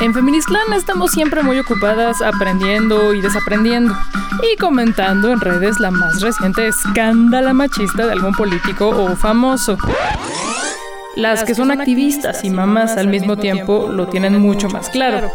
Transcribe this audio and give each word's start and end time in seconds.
En 0.00 0.14
Feministland 0.14 0.72
estamos 0.74 1.10
siempre 1.10 1.42
muy 1.42 1.58
ocupadas 1.58 2.22
aprendiendo 2.22 3.14
y 3.14 3.20
desaprendiendo 3.20 3.96
y 4.52 4.56
comentando 4.56 5.32
en 5.32 5.40
redes 5.40 5.80
la 5.80 5.90
más 5.90 6.20
reciente 6.20 6.68
escándala 6.68 7.52
machista 7.52 8.06
de 8.06 8.12
algún 8.12 8.32
político 8.32 8.88
o 8.88 9.16
famoso. 9.16 9.78
Las 11.16 11.44
que 11.44 11.54
son 11.54 11.70
activistas 11.70 12.44
y 12.44 12.50
mamás 12.50 12.96
al 12.96 13.08
mismo 13.08 13.36
tiempo 13.36 13.88
lo 13.90 14.06
tienen 14.06 14.40
mucho 14.40 14.68
más 14.68 14.90
claro. 14.90 15.30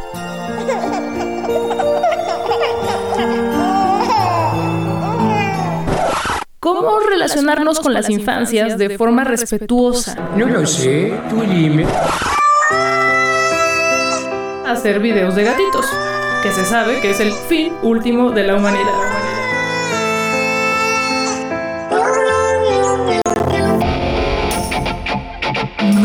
¿Cómo 6.82 7.00
relacionarnos 7.00 7.79
con 7.79 7.93
las 7.93 8.09
infancias 8.09 8.75
de 8.75 8.98
forma 8.98 9.23
respetuosa? 9.23 10.16
No 10.36 10.48
lo 10.48 10.66
sé, 10.66 11.13
tú 11.30 11.41
dime. 11.41 11.86
Hacer 14.66 14.99
videos 14.99 15.35
de 15.35 15.44
gatitos, 15.44 15.85
que 16.41 16.52
se 16.52 16.66
sabe 16.66 16.99
que 16.99 17.12
es 17.12 17.20
el 17.20 17.34
fin 17.34 17.71
último 17.84 18.31
de 18.31 18.44
la 18.45 18.55
humanidad. 18.55 18.94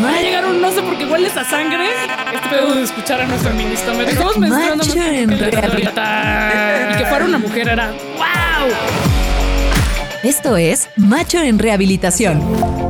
Va 0.05 0.11
a 0.11 0.21
llegar 0.21 0.45
un 0.45 0.61
no 0.61 0.71
sé 0.73 0.83
por 0.83 0.99
qué 0.99 1.07
hueles 1.07 1.35
a 1.39 1.45
sangre. 1.45 1.89
Este 2.35 2.49
pedo 2.51 2.75
de 2.75 2.83
escuchar 2.83 3.23
a 3.23 3.27
nuestro 3.27 3.55
ministro. 3.55 3.95
Me 3.95 4.05
estamos 4.05 4.95
realidad. 4.95 6.91
Y 6.91 6.99
que 6.99 7.07
fuera 7.07 7.25
una 7.25 7.39
mujer 7.39 7.67
era 7.67 7.93
¡Wow! 8.19 9.16
Esto 10.27 10.57
es 10.57 10.89
Macho 10.97 11.41
en 11.41 11.57
Rehabilitación. 11.57 12.41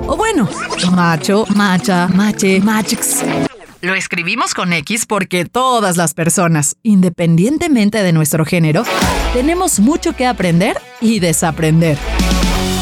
O 0.09 0.17
bueno, 0.17 0.49
macho, 0.93 1.45
macha, 1.55 2.09
mache, 2.09 2.61
machx. 2.61 3.25
Lo 3.83 3.95
escribimos 3.95 4.55
con 4.55 4.73
X 4.73 5.05
porque 5.05 5.45
todas 5.45 5.99
las 5.99 6.15
personas, 6.15 6.79
independientemente 6.83 8.03
de 8.03 8.15
nuestro 8.15 8.47
género, 8.47 8.85
tenemos 9.35 9.81
mucho 9.81 10.17
que 10.17 10.25
aprender 10.25 10.79
y 11.03 11.21
desaprender. 11.21 11.99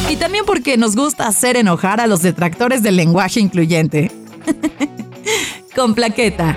Y 0.08 0.14
también 0.18 0.44
porque 0.46 0.76
nos 0.76 0.94
gusta 0.94 1.26
hacer 1.26 1.56
enojar 1.56 2.00
a 2.00 2.06
los 2.06 2.22
detractores 2.22 2.80
del 2.84 2.94
lenguaje 2.94 3.40
incluyente. 3.40 4.12
con 5.74 5.96
plaqueta. 5.96 6.56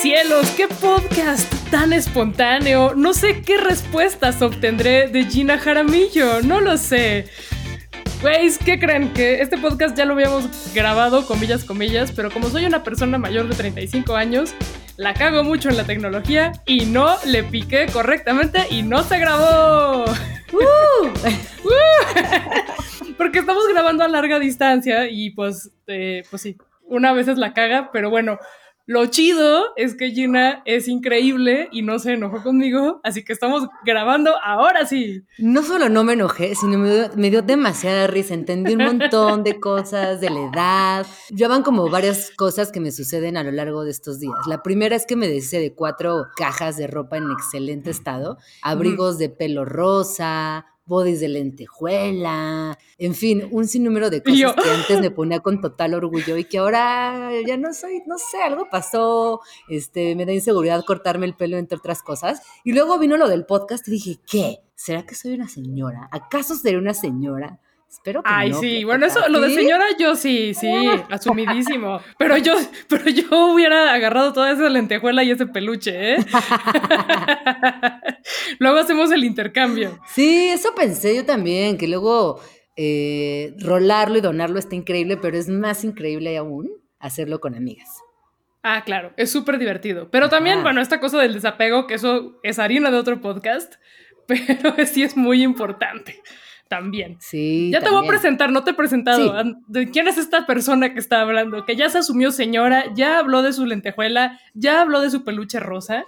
Cielos, 0.00 0.50
qué 0.56 0.66
podcast 0.66 1.52
tan 1.70 1.92
espontáneo. 1.92 2.94
No 2.94 3.12
sé 3.12 3.42
qué 3.42 3.58
respuestas 3.58 4.40
obtendré 4.40 5.08
de 5.08 5.24
Gina 5.24 5.58
Jaramillo, 5.58 6.40
no 6.40 6.62
lo 6.62 6.78
sé. 6.78 7.26
Güeyes, 8.22 8.56
¿qué 8.56 8.80
creen? 8.80 9.12
Que 9.12 9.42
este 9.42 9.58
podcast 9.58 9.94
ya 9.94 10.06
lo 10.06 10.14
habíamos 10.14 10.72
grabado, 10.72 11.26
comillas, 11.26 11.64
comillas, 11.64 12.12
pero 12.12 12.30
como 12.30 12.48
soy 12.48 12.64
una 12.64 12.82
persona 12.82 13.18
mayor 13.18 13.46
de 13.46 13.54
35 13.54 14.16
años, 14.16 14.54
la 14.96 15.12
cago 15.12 15.44
mucho 15.44 15.68
en 15.68 15.76
la 15.76 15.84
tecnología 15.84 16.52
y 16.64 16.86
no 16.86 17.16
le 17.26 17.44
piqué 17.44 17.84
correctamente 17.92 18.60
y 18.70 18.82
no 18.82 19.02
se 19.02 19.18
grabó. 19.18 20.06
Porque 23.18 23.40
estamos 23.40 23.64
grabando 23.70 24.02
a 24.02 24.08
larga 24.08 24.38
distancia 24.38 25.10
y 25.10 25.28
pues, 25.28 25.72
eh, 25.88 26.22
pues 26.30 26.40
sí, 26.40 26.56
una 26.88 27.12
vez 27.12 27.28
es 27.28 27.36
la 27.36 27.52
caga, 27.52 27.90
pero 27.92 28.08
bueno, 28.08 28.38
lo 28.86 29.06
chido 29.06 29.66
es 29.76 29.94
que 29.94 30.10
Gina 30.10 30.62
es 30.64 30.88
increíble 30.88 31.68
y 31.70 31.82
no 31.82 31.98
se 31.98 32.14
enojó 32.14 32.42
conmigo, 32.42 33.00
así 33.04 33.24
que 33.24 33.32
estamos 33.32 33.68
grabando 33.84 34.34
ahora 34.42 34.84
sí. 34.86 35.22
No 35.38 35.62
solo 35.62 35.88
no 35.88 36.02
me 36.02 36.14
enojé, 36.14 36.54
sino 36.54 36.78
me 36.78 36.90
dio, 36.92 37.10
me 37.16 37.30
dio 37.30 37.42
demasiada 37.42 38.06
risa. 38.06 38.34
Entendí 38.34 38.74
un 38.74 38.84
montón 38.84 39.44
de 39.44 39.60
cosas 39.60 40.20
de 40.20 40.30
la 40.30 40.40
edad. 40.40 41.06
Ya 41.30 41.48
van 41.48 41.62
como 41.62 41.88
varias 41.88 42.30
cosas 42.36 42.72
que 42.72 42.80
me 42.80 42.90
suceden 42.90 43.36
a 43.36 43.44
lo 43.44 43.52
largo 43.52 43.84
de 43.84 43.90
estos 43.90 44.18
días. 44.18 44.34
La 44.46 44.62
primera 44.62 44.96
es 44.96 45.06
que 45.06 45.16
me 45.16 45.28
deshice 45.28 45.60
de 45.60 45.74
cuatro 45.74 46.26
cajas 46.36 46.76
de 46.76 46.86
ropa 46.86 47.16
en 47.16 47.30
excelente 47.30 47.90
estado, 47.90 48.38
abrigos 48.62 49.18
de 49.18 49.28
pelo 49.28 49.64
rosa, 49.64 50.66
bodys 50.90 51.20
de 51.20 51.28
lentejuela, 51.28 52.76
en 52.98 53.14
fin, 53.14 53.48
un 53.52 53.66
sinnúmero 53.66 54.10
de 54.10 54.22
cosas 54.22 54.54
que 54.62 54.70
antes 54.70 55.00
me 55.00 55.10
ponía 55.10 55.38
con 55.38 55.60
total 55.60 55.94
orgullo 55.94 56.36
y 56.36 56.44
que 56.44 56.58
ahora 56.58 57.30
ya 57.46 57.56
no 57.56 57.72
soy, 57.72 58.02
no 58.06 58.18
sé, 58.18 58.42
algo 58.42 58.68
pasó, 58.68 59.40
este, 59.68 60.16
me 60.16 60.26
da 60.26 60.32
inseguridad 60.32 60.84
cortarme 60.84 61.26
el 61.26 61.36
pelo 61.36 61.56
entre 61.56 61.78
otras 61.78 62.02
cosas. 62.02 62.42
Y 62.64 62.72
luego 62.72 62.98
vino 62.98 63.16
lo 63.16 63.28
del 63.28 63.46
podcast 63.46 63.86
y 63.86 63.92
dije, 63.92 64.18
¿qué? 64.26 64.58
¿Será 64.74 65.06
que 65.06 65.14
soy 65.14 65.34
una 65.34 65.48
señora? 65.48 66.08
¿Acaso 66.10 66.56
seré 66.56 66.76
una 66.76 66.92
señora? 66.92 67.60
Espero 67.90 68.22
que 68.22 68.30
Ay, 68.32 68.50
no. 68.50 68.60
sí, 68.60 68.84
bueno, 68.84 69.04
eso, 69.04 69.28
lo 69.28 69.40
de 69.40 69.52
señora 69.52 69.84
yo 69.98 70.14
sí, 70.14 70.54
sí, 70.54 70.68
asumidísimo. 71.10 72.00
Pero 72.18 72.36
yo, 72.36 72.54
pero 72.88 73.10
yo 73.10 73.52
hubiera 73.52 73.92
agarrado 73.92 74.32
toda 74.32 74.52
esa 74.52 74.68
lentejuela 74.68 75.24
y 75.24 75.32
ese 75.32 75.46
peluche, 75.46 76.14
¿eh? 76.14 76.18
Luego 78.60 78.78
hacemos 78.78 79.10
el 79.10 79.24
intercambio. 79.24 79.98
Sí, 80.06 80.50
eso 80.50 80.72
pensé 80.72 81.16
yo 81.16 81.26
también, 81.26 81.78
que 81.78 81.88
luego 81.88 82.40
eh, 82.76 83.54
rolarlo 83.58 84.18
y 84.18 84.20
donarlo 84.20 84.60
está 84.60 84.76
increíble, 84.76 85.16
pero 85.16 85.36
es 85.36 85.48
más 85.48 85.82
increíble 85.82 86.36
aún 86.36 86.70
hacerlo 87.00 87.40
con 87.40 87.56
amigas. 87.56 87.88
Ah, 88.62 88.84
claro, 88.84 89.12
es 89.16 89.32
súper 89.32 89.58
divertido. 89.58 90.12
Pero 90.12 90.28
también, 90.28 90.62
bueno, 90.62 90.80
esta 90.80 91.00
cosa 91.00 91.18
del 91.18 91.34
desapego, 91.34 91.88
que 91.88 91.94
eso 91.94 92.38
es 92.44 92.60
harina 92.60 92.92
de 92.92 92.98
otro 92.98 93.20
podcast, 93.20 93.74
pero 94.28 94.74
sí 94.86 95.02
es 95.02 95.16
muy 95.16 95.42
importante 95.42 96.22
también. 96.70 97.16
Sí. 97.18 97.70
Ya 97.72 97.80
te 97.80 97.90
voy 97.90 98.06
a 98.06 98.08
presentar, 98.08 98.52
no 98.52 98.62
te 98.62 98.70
he 98.70 98.74
presentado. 98.74 99.42
Sí. 99.42 99.54
¿De 99.66 99.90
quién 99.90 100.06
es 100.06 100.16
esta 100.16 100.46
persona 100.46 100.94
que 100.94 101.00
está 101.00 101.20
hablando? 101.20 101.66
Que 101.66 101.74
ya 101.74 101.90
se 101.90 101.98
asumió 101.98 102.30
señora, 102.30 102.84
ya 102.94 103.18
habló 103.18 103.42
de 103.42 103.52
su 103.52 103.66
lentejuela, 103.66 104.38
ya 104.54 104.80
habló 104.80 105.00
de 105.00 105.10
su 105.10 105.24
peluche 105.24 105.58
rosa. 105.58 106.04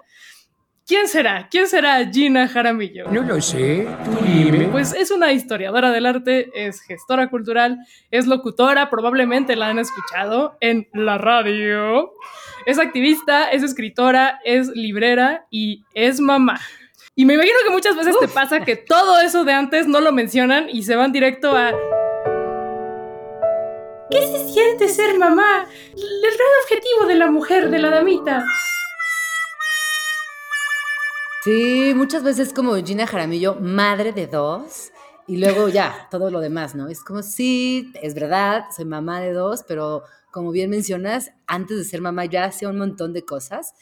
¿Quién 0.87 1.09
será? 1.09 1.49
¿Quién 1.51 1.67
será 1.67 2.09
Gina 2.11 2.47
Jaramillo? 2.47 3.11
No 3.11 3.23
lo 3.23 3.41
sé, 3.41 3.89
tú 4.05 4.25
dime. 4.25 4.69
Pues 4.69 4.95
es 4.95 5.11
una 5.11 5.33
historiadora 5.33 5.91
del 5.91 6.07
arte, 6.07 6.51
es 6.55 6.81
gestora 6.81 7.29
cultural, 7.29 7.79
es 8.11 8.27
locutora, 8.27 8.89
probablemente 8.89 9.57
la 9.57 9.69
han 9.69 9.81
escuchado 9.81 10.57
en 10.61 10.89
la 10.93 11.19
radio. 11.19 12.13
Es 12.67 12.79
activista, 12.79 13.51
es 13.51 13.65
escritora, 13.65 14.39
es 14.45 14.69
librera 14.69 15.47
y 15.51 15.83
es 15.95 16.21
mamá. 16.21 16.61
Y 17.15 17.27
me 17.27 17.35
imagino 17.35 17.57
que 17.63 17.71
muchas 17.71 17.95
veces 17.95 18.17
te 18.19 18.29
pasa 18.29 18.65
que 18.65 18.75
todo 18.75 19.21
eso 19.21 19.45
de 19.45 19.53
antes 19.53 19.87
no 19.87 20.01
lo 20.01 20.13
mencionan 20.13 20.71
y 20.71 20.83
se 20.83 20.97
van 20.97 21.13
directo 21.13 21.55
a... 21.55 21.73
¿Qué 24.11 24.27
se 24.27 24.49
siente 24.49 24.89
ser 24.89 25.19
mamá? 25.19 25.67
El 25.95 26.21
gran 26.21 26.49
objetivo 26.63 27.07
de 27.07 27.15
la 27.17 27.31
mujer, 27.31 27.69
de 27.69 27.79
la 27.81 27.91
damita. 27.91 28.45
Sí, 31.45 31.93
muchas 31.95 32.23
veces 32.23 32.55
como 32.55 32.77
Gina 32.77 33.07
Jaramillo, 33.07 33.57
madre 33.57 34.13
de 34.13 34.27
dos, 34.27 34.91
y 35.27 35.37
luego 35.37 35.69
ya, 35.69 36.09
todo 36.11 36.31
lo 36.31 36.41
demás, 36.41 36.75
¿no? 36.75 36.89
Es 36.89 37.05
como, 37.05 37.23
sí, 37.23 37.93
es 38.01 38.15
verdad, 38.15 38.65
soy 38.75 38.87
mamá 38.87 39.21
de 39.21 39.33
dos, 39.33 39.65
pero 39.69 40.05
como 40.31 40.51
bien 40.51 40.71
mencionas, 40.71 41.33
antes 41.47 41.77
de 41.77 41.85
ser 41.85 42.01
mamá 42.01 42.25
ya 42.25 42.45
hacía 42.45 42.71
un 42.71 42.79
montón 42.79 43.13
de 43.13 43.25
cosas 43.25 43.75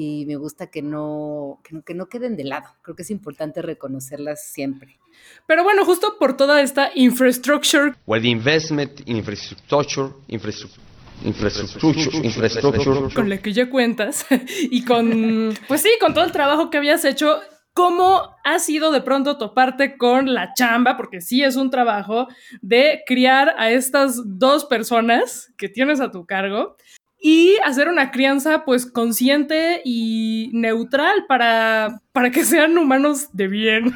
y 0.00 0.26
me 0.26 0.36
gusta 0.36 0.68
que 0.68 0.80
no, 0.80 1.60
que 1.64 1.74
no, 1.74 1.82
que 1.82 1.92
no 1.92 2.08
queden 2.08 2.36
de 2.36 2.44
lado. 2.44 2.68
Creo 2.82 2.94
que 2.94 3.02
es 3.02 3.10
importante 3.10 3.62
reconocerlas 3.62 4.46
siempre. 4.46 4.96
Pero 5.44 5.64
bueno, 5.64 5.84
justo 5.84 6.16
por 6.20 6.36
toda 6.36 6.62
esta 6.62 6.92
infrastructure 6.94 7.94
where 8.06 8.22
the 8.22 8.28
investment 8.28 9.00
in 9.06 9.16
infrastructure, 9.16 10.10
infrastructure, 10.28 10.80
infrastructure, 11.24 12.24
infrastructure, 12.24 13.12
con 13.12 13.28
la 13.28 13.38
que 13.38 13.52
ya 13.52 13.68
cuentas 13.68 14.24
y 14.70 14.84
con, 14.84 15.52
pues 15.66 15.82
sí, 15.82 15.90
con 16.00 16.14
todo 16.14 16.24
el 16.24 16.30
trabajo 16.30 16.70
que 16.70 16.78
habías 16.78 17.04
hecho, 17.04 17.40
¿cómo 17.72 18.36
ha 18.44 18.60
sido 18.60 18.92
de 18.92 19.00
pronto 19.00 19.36
toparte 19.36 19.96
con 19.96 20.32
la 20.32 20.54
chamba, 20.54 20.96
porque 20.96 21.20
sí 21.20 21.42
es 21.42 21.56
un 21.56 21.70
trabajo, 21.70 22.28
de 22.62 23.02
criar 23.04 23.56
a 23.58 23.72
estas 23.72 24.20
dos 24.38 24.64
personas 24.64 25.52
que 25.56 25.68
tienes 25.68 26.00
a 26.00 26.12
tu 26.12 26.24
cargo 26.24 26.76
y 27.20 27.56
hacer 27.64 27.88
una 27.88 28.10
crianza 28.10 28.64
pues 28.64 28.86
consciente 28.86 29.80
y 29.84 30.50
neutral 30.52 31.24
para, 31.26 32.00
para 32.12 32.30
que 32.30 32.44
sean 32.44 32.78
humanos 32.78 33.28
de 33.32 33.48
bien? 33.48 33.92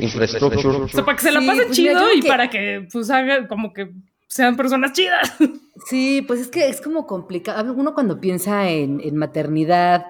infrastructure, 0.00 0.76
O 0.84 0.88
sea, 0.88 1.04
para 1.04 1.16
que 1.16 1.22
se 1.22 1.32
la 1.32 1.40
Sí, 1.40 1.46
pasen 1.46 1.64
pues 1.66 1.76
chido 1.76 2.12
y 2.12 2.20
que- 2.20 2.28
para 2.28 2.50
que 2.50 2.88
pues 2.92 3.10
hagan 3.10 3.46
como 3.46 3.72
que 3.72 3.90
sean 4.26 4.56
personas 4.56 4.92
chidas. 4.92 5.34
Sí, 5.88 6.22
pues 6.26 6.40
es 6.40 6.48
que 6.48 6.68
es 6.68 6.80
como 6.80 7.06
complicado. 7.06 7.72
Uno 7.72 7.94
cuando 7.94 8.20
piensa 8.20 8.68
en, 8.68 9.00
en 9.02 9.16
maternidad, 9.16 10.06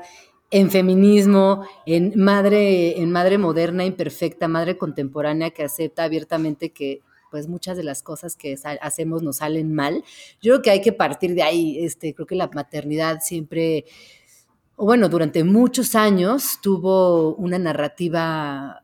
en 0.51 0.71
feminismo, 0.71 1.63
en 1.87 2.13
madre, 2.17 3.01
en 3.01 3.13
madre 3.13 3.39
moderna, 3.39 3.85
imperfecta, 3.85 4.49
madre 4.49 4.79
contemporánea 4.79 5.51
que 5.51 5.63
acepta 5.63 6.05
abiertamente 6.05 6.71
que 6.71 7.03
pues 7.31 7.49
muchas 7.49 7.77
de 7.77 7.85
las 7.85 8.03
cosas 8.03 8.37
que 8.37 8.57
hacemos 8.81 9.23
nos 9.23 9.37
salen 9.39 9.75
mal. 9.75 10.05
Yo 10.41 10.53
creo 10.55 10.63
que 10.63 10.71
hay 10.71 10.81
que 10.81 10.93
partir 10.93 11.35
de 11.35 11.43
ahí. 11.43 11.85
Este, 11.85 12.15
creo 12.15 12.27
que 12.27 12.35
la 12.35 12.51
maternidad 12.53 13.21
siempre, 13.21 13.85
o 14.77 14.85
bueno, 14.85 15.09
durante 15.09 15.45
muchos 15.45 15.95
años 15.95 16.59
tuvo 16.63 17.35
una 17.37 17.59
narrativa 17.59 18.83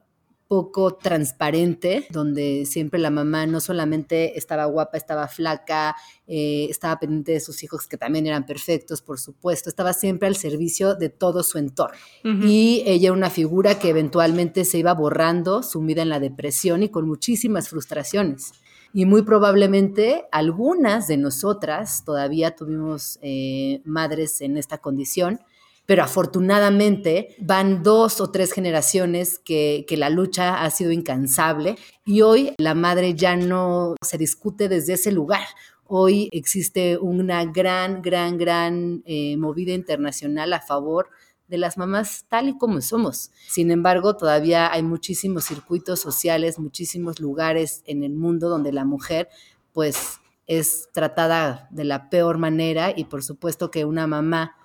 poco 0.48 0.94
transparente, 0.94 2.06
donde 2.10 2.66
siempre 2.66 3.00
la 3.00 3.10
mamá 3.10 3.46
no 3.46 3.60
solamente 3.60 4.38
estaba 4.38 4.66
guapa, 4.66 4.96
estaba 4.96 5.26
flaca, 5.26 5.96
eh, 6.26 6.66
estaba 6.68 6.98
pendiente 6.98 7.32
de 7.32 7.40
sus 7.40 7.62
hijos 7.62 7.86
que 7.86 7.96
también 7.96 8.26
eran 8.26 8.44
perfectos, 8.44 9.00
por 9.00 9.18
supuesto, 9.18 9.68
estaba 9.68 9.92
siempre 9.92 10.28
al 10.28 10.36
servicio 10.36 10.94
de 10.94 11.08
todo 11.08 11.42
su 11.42 11.58
entorno. 11.58 11.96
Y 12.22 12.82
ella 12.86 13.08
era 13.08 13.12
una 13.12 13.30
figura 13.30 13.78
que 13.78 13.88
eventualmente 13.88 14.64
se 14.64 14.78
iba 14.78 14.92
borrando, 14.92 15.62
sumida 15.62 16.02
en 16.02 16.08
la 16.08 16.20
depresión 16.20 16.82
y 16.82 16.88
con 16.88 17.06
muchísimas 17.06 17.68
frustraciones. 17.68 18.52
Y 18.92 19.06
muy 19.06 19.22
probablemente 19.22 20.26
algunas 20.30 21.08
de 21.08 21.16
nosotras 21.16 22.04
todavía 22.04 22.54
tuvimos 22.54 23.18
eh, 23.22 23.80
madres 23.84 24.40
en 24.40 24.56
esta 24.56 24.78
condición 24.78 25.40
pero 25.86 26.02
afortunadamente 26.02 27.36
van 27.38 27.82
dos 27.82 28.20
o 28.20 28.30
tres 28.30 28.52
generaciones 28.52 29.38
que, 29.38 29.86
la 29.94 30.10
lucha 30.10 30.64
ha 30.64 30.70
sido 30.70 30.90
incansable 30.90 31.76
y 32.04 32.22
hoy 32.22 32.52
la 32.58 32.74
madre 32.74 33.14
ya 33.14 33.36
no 33.36 33.94
se 34.02 34.18
discute 34.18 34.68
desde 34.68 34.94
ese 34.94 35.12
lugar. 35.12 35.46
Hoy 35.86 36.28
existe 36.32 36.98
una 36.98 37.44
gran, 37.44 38.02
gran, 38.02 38.38
gran 38.38 39.02
eh, 39.04 39.36
movida 39.36 39.72
internacional 39.72 40.52
a 40.52 40.60
favor 40.60 41.10
de 41.46 41.58
las 41.58 41.78
mamás 41.78 42.24
tal 42.28 42.48
y 42.48 42.58
como 42.58 42.80
somos. 42.80 43.30
Sin 43.46 43.70
embargo, 43.70 44.16
todavía 44.16 44.72
hay 44.72 44.82
muchísimos 44.82 45.44
circuitos 45.44 46.00
sociales, 46.00 46.58
muchísimos 46.58 47.20
lugares 47.20 47.82
en 47.86 48.02
el 48.02 48.14
mundo 48.14 48.48
donde 48.48 48.72
la 48.72 48.84
mujer 48.84 49.28
pues 49.72 50.20
es 50.46 50.88
tratada 50.92 51.68
de 51.70 51.84
la 51.84 52.10
peor 52.10 52.38
manera 52.38 52.92
y 52.94 53.04
por 53.04 53.22
supuesto 53.22 53.70
que 53.70 53.84
una 53.84 54.06
mamá 54.06 54.56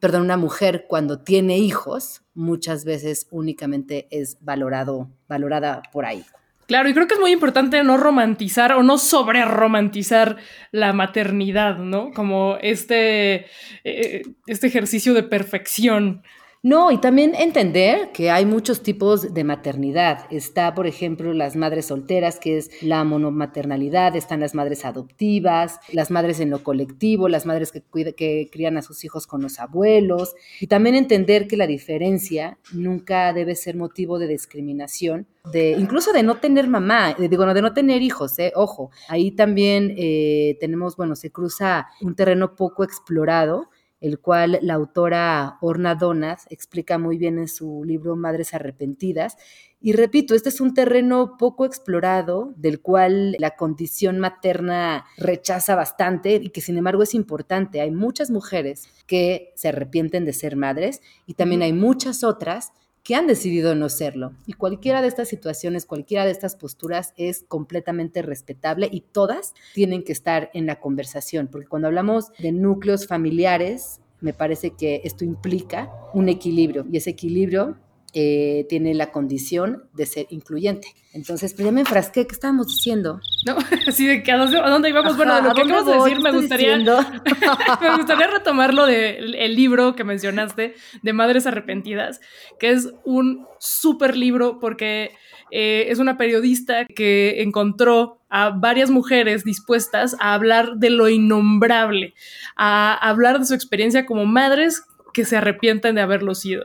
perdón, 0.00 0.22
una 0.22 0.36
mujer 0.36 0.86
cuando 0.88 1.20
tiene 1.20 1.58
hijos 1.58 2.22
muchas 2.34 2.84
veces 2.84 3.26
únicamente 3.30 4.08
es 4.10 4.38
valorado, 4.40 5.10
valorada 5.28 5.82
por 5.92 6.04
ahí. 6.04 6.24
Claro, 6.66 6.88
y 6.88 6.94
creo 6.94 7.06
que 7.06 7.14
es 7.14 7.20
muy 7.20 7.32
importante 7.32 7.82
no 7.82 7.96
romantizar 7.96 8.72
o 8.72 8.82
no 8.82 8.96
sobre 8.96 9.44
romantizar 9.44 10.36
la 10.70 10.92
maternidad, 10.92 11.76
¿no? 11.76 12.12
Como 12.12 12.56
este, 12.62 13.46
eh, 13.84 14.22
este 14.46 14.68
ejercicio 14.68 15.12
de 15.12 15.22
perfección 15.22 16.22
no, 16.64 16.92
y 16.92 16.98
también 16.98 17.34
entender 17.34 18.12
que 18.12 18.30
hay 18.30 18.46
muchos 18.46 18.84
tipos 18.84 19.34
de 19.34 19.42
maternidad. 19.42 20.26
Está, 20.30 20.74
por 20.74 20.86
ejemplo, 20.86 21.32
las 21.32 21.56
madres 21.56 21.86
solteras, 21.86 22.38
que 22.38 22.56
es 22.56 22.70
la 22.82 23.02
monomaternalidad, 23.02 24.14
están 24.14 24.38
las 24.38 24.54
madres 24.54 24.84
adoptivas, 24.84 25.80
las 25.92 26.12
madres 26.12 26.38
en 26.38 26.50
lo 26.50 26.62
colectivo, 26.62 27.28
las 27.28 27.46
madres 27.46 27.72
que, 27.72 27.82
que 28.14 28.48
crían 28.52 28.76
a 28.76 28.82
sus 28.82 29.04
hijos 29.04 29.26
con 29.26 29.42
los 29.42 29.58
abuelos, 29.58 30.36
y 30.60 30.68
también 30.68 30.94
entender 30.94 31.48
que 31.48 31.56
la 31.56 31.66
diferencia 31.66 32.58
nunca 32.72 33.32
debe 33.32 33.56
ser 33.56 33.76
motivo 33.76 34.20
de 34.20 34.28
discriminación, 34.28 35.26
de 35.52 35.72
incluso 35.72 36.12
de 36.12 36.22
no 36.22 36.36
tener 36.36 36.68
mamá, 36.68 37.14
de, 37.14 37.28
digo, 37.28 37.44
no, 37.44 37.54
de 37.54 37.62
no 37.62 37.74
tener 37.74 38.02
hijos, 38.02 38.38
eh, 38.38 38.52
ojo, 38.54 38.92
ahí 39.08 39.32
también 39.32 39.96
eh, 39.98 40.56
tenemos, 40.60 40.96
bueno, 40.96 41.16
se 41.16 41.32
cruza 41.32 41.88
un 42.00 42.14
terreno 42.14 42.54
poco 42.54 42.84
explorado 42.84 43.68
el 44.02 44.18
cual 44.18 44.58
la 44.62 44.74
autora 44.74 45.58
Orna 45.60 45.94
Donas 45.94 46.46
explica 46.50 46.98
muy 46.98 47.16
bien 47.16 47.38
en 47.38 47.48
su 47.48 47.84
libro 47.84 48.16
Madres 48.16 48.52
Arrepentidas. 48.52 49.36
Y 49.80 49.92
repito, 49.92 50.34
este 50.34 50.48
es 50.48 50.60
un 50.60 50.74
terreno 50.74 51.36
poco 51.38 51.64
explorado, 51.64 52.52
del 52.56 52.80
cual 52.80 53.36
la 53.38 53.56
condición 53.56 54.18
materna 54.18 55.06
rechaza 55.16 55.76
bastante 55.76 56.34
y 56.34 56.50
que 56.50 56.60
sin 56.60 56.76
embargo 56.76 57.04
es 57.04 57.14
importante. 57.14 57.80
Hay 57.80 57.92
muchas 57.92 58.30
mujeres 58.30 58.88
que 59.06 59.52
se 59.54 59.68
arrepienten 59.68 60.24
de 60.24 60.32
ser 60.32 60.56
madres 60.56 61.00
y 61.26 61.34
también 61.34 61.62
hay 61.62 61.72
muchas 61.72 62.24
otras 62.24 62.72
que 63.02 63.14
han 63.14 63.26
decidido 63.26 63.74
no 63.74 63.88
serlo. 63.88 64.32
Y 64.46 64.52
cualquiera 64.52 65.02
de 65.02 65.08
estas 65.08 65.28
situaciones, 65.28 65.86
cualquiera 65.86 66.24
de 66.24 66.30
estas 66.30 66.56
posturas 66.56 67.14
es 67.16 67.44
completamente 67.48 68.22
respetable 68.22 68.88
y 68.90 69.00
todas 69.00 69.54
tienen 69.74 70.04
que 70.04 70.12
estar 70.12 70.50
en 70.54 70.66
la 70.66 70.80
conversación, 70.80 71.48
porque 71.48 71.66
cuando 71.66 71.88
hablamos 71.88 72.32
de 72.38 72.52
núcleos 72.52 73.06
familiares, 73.06 74.00
me 74.20 74.32
parece 74.32 74.70
que 74.70 75.00
esto 75.04 75.24
implica 75.24 75.90
un 76.14 76.28
equilibrio 76.28 76.86
y 76.90 76.96
ese 76.96 77.10
equilibrio 77.10 77.76
eh, 78.14 78.66
tiene 78.68 78.94
la 78.94 79.10
condición 79.10 79.84
de 79.94 80.06
ser 80.06 80.26
incluyente. 80.30 80.88
Entonces, 81.14 81.54
pues 81.54 81.64
ya 81.64 81.72
me 81.72 81.80
enfrasqué, 81.80 82.26
¿qué 82.26 82.34
estábamos 82.34 82.68
diciendo? 82.68 83.20
No, 83.46 83.56
así 83.86 84.06
de 84.06 84.22
que 84.22 84.32
a 84.32 84.38
dónde, 84.38 84.88
íbamos. 84.88 85.16
bueno, 85.16 85.36
de 85.36 85.42
lo 85.42 85.54
que 85.54 85.62
acabas 85.62 85.86
de 85.86 85.94
decir, 85.94 86.20
me 86.20 86.32
gustaría, 86.32 86.76
me 87.80 87.96
gustaría 87.96 88.26
retomar 88.26 88.74
lo 88.74 88.86
del 88.86 89.54
libro 89.54 89.94
que 89.94 90.04
mencionaste, 90.04 90.74
de 91.02 91.12
Madres 91.12 91.46
Arrepentidas, 91.46 92.20
que 92.58 92.70
es 92.70 92.92
un 93.04 93.46
súper 93.58 94.16
libro 94.16 94.58
porque 94.58 95.12
eh, 95.50 95.86
es 95.88 95.98
una 95.98 96.16
periodista 96.16 96.86
que 96.86 97.42
encontró 97.42 98.20
a 98.30 98.50
varias 98.50 98.90
mujeres 98.90 99.44
dispuestas 99.44 100.16
a 100.18 100.32
hablar 100.32 100.76
de 100.76 100.88
lo 100.88 101.08
innombrable, 101.08 102.14
a 102.56 102.94
hablar 102.94 103.38
de 103.38 103.44
su 103.44 103.54
experiencia 103.54 104.06
como 104.06 104.24
madres 104.24 104.82
que 105.12 105.26
se 105.26 105.36
arrepienten 105.36 105.94
de 105.94 106.00
haberlo 106.00 106.34
sido. 106.34 106.62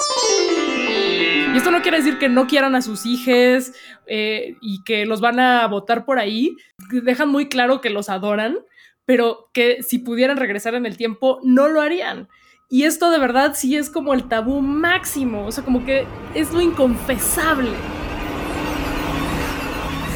Y 1.57 1.59
esto 1.59 1.71
no 1.71 1.81
quiere 1.81 1.97
decir 1.97 2.19
que 2.19 2.29
no 2.29 2.45
quieran 2.45 2.75
a 2.75 2.83
sus 2.83 3.07
hijos 3.07 3.71
eh, 4.05 4.57
y 4.61 4.83
que 4.83 5.07
los 5.07 5.21
van 5.21 5.39
a 5.39 5.65
votar 5.65 6.05
por 6.05 6.19
ahí. 6.19 6.55
Dejan 6.91 7.29
muy 7.29 7.49
claro 7.49 7.81
que 7.81 7.89
los 7.89 8.09
adoran, 8.09 8.59
pero 9.05 9.49
que 9.53 9.81
si 9.81 9.97
pudieran 9.97 10.37
regresar 10.37 10.75
en 10.75 10.85
el 10.85 10.97
tiempo, 10.97 11.39
no 11.41 11.67
lo 11.67 11.81
harían. 11.81 12.29
Y 12.69 12.83
esto 12.83 13.09
de 13.09 13.17
verdad 13.17 13.53
sí 13.55 13.75
es 13.75 13.89
como 13.89 14.13
el 14.13 14.27
tabú 14.27 14.61
máximo, 14.61 15.47
o 15.47 15.51
sea, 15.51 15.65
como 15.65 15.83
que 15.83 16.05
es 16.35 16.53
lo 16.53 16.61
inconfesable. 16.61 17.71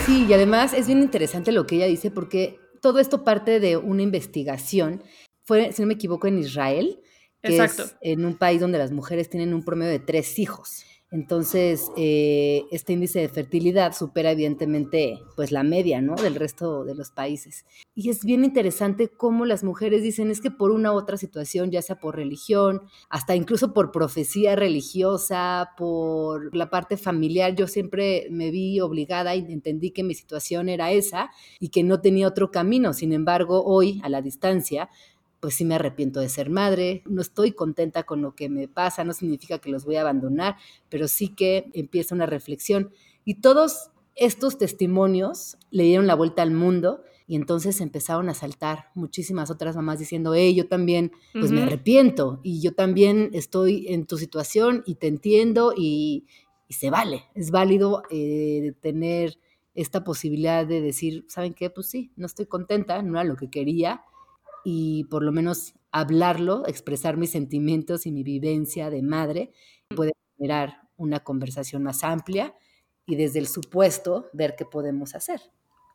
Sí, 0.06 0.28
y 0.30 0.34
además 0.34 0.76
es 0.76 0.86
bien 0.86 1.02
interesante 1.02 1.52
lo 1.52 1.66
que 1.66 1.78
ella 1.78 1.88
dice 1.88 2.12
porque 2.12 2.60
todo 2.84 3.00
esto 3.00 3.24
parte 3.24 3.60
de 3.60 3.78
una 3.78 4.04
investigación, 4.04 5.02
fue, 5.44 5.72
si 5.72 5.82
no 5.82 5.88
me 5.88 5.96
equivoco, 5.96 6.28
en 6.28 6.38
Israel, 6.38 7.00
que 7.42 7.56
Exacto. 7.58 7.86
es 7.86 7.96
en 8.02 8.26
un 8.26 8.38
país 8.38 8.62
donde 8.62 8.78
las 8.78 8.92
mujeres 8.92 9.28
tienen 9.28 9.56
un 9.56 9.66
promedio 9.66 9.92
de 9.92 9.98
tres 9.98 10.38
hijos. 10.38 10.86
Entonces, 11.14 11.92
eh, 11.98 12.64
este 12.72 12.94
índice 12.94 13.20
de 13.20 13.28
fertilidad 13.28 13.94
supera 13.94 14.32
evidentemente 14.32 15.20
pues 15.36 15.52
la 15.52 15.62
media, 15.62 16.02
¿no? 16.02 16.16
Del 16.16 16.36
resto 16.36 16.86
de 16.86 16.96
los 16.96 17.12
países. 17.12 17.66
Y 17.94 18.10
es 18.10 18.24
bien 18.24 18.46
interesante 18.46 19.10
cómo 19.10 19.44
las 19.46 19.66
mujeres 19.66 20.04
dicen 20.04 20.32
es 20.32 20.40
que 20.40 20.52
por 20.52 20.72
una 20.72 20.94
u 20.94 20.96
otra 20.96 21.18
situación, 21.18 21.70
ya 21.70 21.82
sea 21.82 21.98
por 22.00 22.16
religión, 22.16 22.84
hasta 23.10 23.36
incluso 23.36 23.74
por 23.74 23.92
profecía 23.92 24.56
religiosa, 24.56 25.72
por 25.78 26.56
la 26.56 26.70
parte 26.70 26.96
familiar, 26.96 27.56
yo 27.56 27.68
siempre 27.68 28.28
me 28.32 28.50
vi 28.50 28.80
obligada 28.80 29.36
y 29.36 29.40
entendí 29.52 29.92
que 29.92 30.04
mi 30.04 30.16
situación 30.16 30.70
era 30.70 30.94
esa 30.94 31.30
y 31.60 31.70
que 31.70 31.84
no 31.84 32.00
tenía 32.00 32.30
otro 32.30 32.52
camino. 32.52 32.94
Sin 32.94 33.12
embargo, 33.12 33.66
hoy, 33.66 34.00
a 34.04 34.08
la 34.08 34.22
distancia, 34.22 34.90
pues 35.42 35.56
sí 35.56 35.66
me 35.66 35.76
arrepiento 35.76 36.20
de 36.20 36.30
ser 36.30 36.50
madre, 36.50 37.04
no 37.10 37.22
estoy 37.22 37.52
contenta 37.52 38.04
con 38.04 38.22
lo 38.22 38.36
que 38.36 38.48
me 38.48 38.68
pasa, 38.68 39.04
no 39.04 39.12
significa 39.12 39.58
que 39.58 39.72
los 39.72 39.84
voy 39.84 39.96
a 39.96 40.02
abandonar, 40.02 40.56
pero 40.88 41.08
sí 41.08 41.30
que 41.30 41.70
empieza 41.74 42.16
una 42.16 42.28
reflexión. 42.28 42.92
Y 43.26 43.42
todos 43.42 43.90
estos 44.16 44.60
testimonios 44.60 45.58
le 45.72 45.84
dieron 45.84 46.06
la 46.06 46.16
vuelta 46.16 46.44
al 46.44 46.52
mundo 46.52 47.04
y 47.26 47.36
entonces 47.36 47.82
empezaron 47.82 48.30
a 48.30 48.36
saltar 48.36 48.90
muchísimas 48.94 49.50
otras 49.50 49.76
mamás 49.76 49.98
diciendo, 49.98 50.36
hey, 50.36 50.54
yo 50.54 50.68
también, 50.68 51.12
pues 51.34 51.52
me 51.52 51.64
arrepiento 51.64 52.40
y 52.44 52.62
yo 52.62 52.74
también 52.74 53.32
estoy 53.34 53.88
en 53.88 54.06
tu 54.06 54.18
situación 54.18 54.84
y 54.86 54.96
te 54.96 55.08
entiendo 55.08 55.74
y, 55.76 56.26
se 56.70 56.90
vale, 56.90 57.26
es 57.34 57.52
válido 57.52 58.04
eh, 58.10 58.74
tener 58.80 59.38
esta 59.74 60.04
posibilidad 60.04 60.66
de 60.66 60.82
decir, 60.82 61.26
¿saben 61.28 61.54
qué? 61.54 61.70
Pues 61.70 61.88
sí, 61.88 62.12
no 62.16 62.26
estoy 62.26 62.46
contenta, 62.46 63.02
no 63.02 63.20
era 63.20 63.24
lo 63.24 63.36
que 63.36 63.50
quería, 63.50 64.04
y 64.64 65.06
por 65.06 65.24
lo 65.24 65.32
menos 65.32 65.74
hablarlo, 65.92 66.66
expresar 66.68 67.18
mis 67.18 67.32
sentimientos 67.32 68.06
y 68.06 68.12
mi 68.12 68.24
vivencia 68.24 68.90
de 68.90 69.02
madre, 69.02 69.52
puede 69.96 70.14
generar 70.38 70.82
una 70.96 71.22
conversación 71.22 71.84
más 71.84 72.04
amplia 72.04 72.54
y 73.06 73.16
desde 73.16 73.40
el 73.40 73.48
supuesto 73.48 74.30
ver 74.34 74.56
qué 74.58 74.66
podemos 74.66 75.16
hacer. 75.16 75.42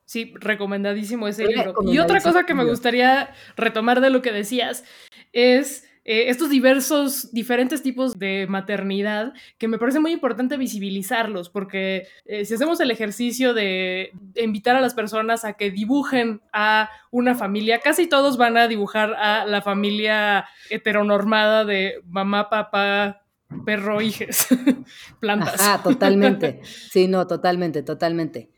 Sí, 0.05 0.33
recomendadísimo 0.37 1.27
ese 1.27 1.47
libro. 1.47 1.75
Y 1.85 1.99
otra 1.99 2.21
cosa 2.21 2.45
que 2.45 2.55
me 2.55 2.65
gustaría 2.65 3.35
retomar 3.57 4.01
de 4.01 4.11
lo 4.11 4.23
que 4.23 4.31
decías 4.31 4.85
es 5.33 5.89
eh, 6.09 6.31
estos 6.31 6.51
diversos, 6.51 7.33
diferentes 7.33 7.83
tipos 7.83 8.17
de 8.17 8.47
maternidad 8.49 9.35
que 9.59 9.67
me 9.67 9.77
parece 9.77 9.99
muy 9.99 10.13
importante 10.13 10.57
visibilizarlos, 10.57 11.51
porque 11.51 12.07
eh, 12.27 12.45
si 12.45 12.55
hacemos 12.55 12.79
el 12.79 12.93
ejercicio 12.93 13.55
de, 13.55 14.13
invitar 14.37 14.77
a 14.77 14.81
las 14.81 14.95
personas 14.95 15.45
a 15.45 15.55
que 15.55 15.73
dibujen 15.73 16.43
a 16.53 16.91
una 17.11 17.35
familia, 17.35 17.81
casi 17.81 18.07
todos 18.07 18.37
van 18.37 18.57
a 18.57 18.69
dibujar 18.69 19.15
a 19.15 19.47
la 19.47 19.63
familia 19.63 20.47
heteronormada 20.71 21.65
de 21.65 21.95
mamá, 22.07 22.51
papá, 22.51 23.25
perro, 23.65 24.01
hijes, 24.01 24.47
plantas. 25.19 25.57
Ah, 25.59 25.81
totalmente. 25.83 26.61
Sí, 26.63 27.09
no, 27.09 27.27
totalmente, 27.27 27.83
totalmente. 27.83 28.49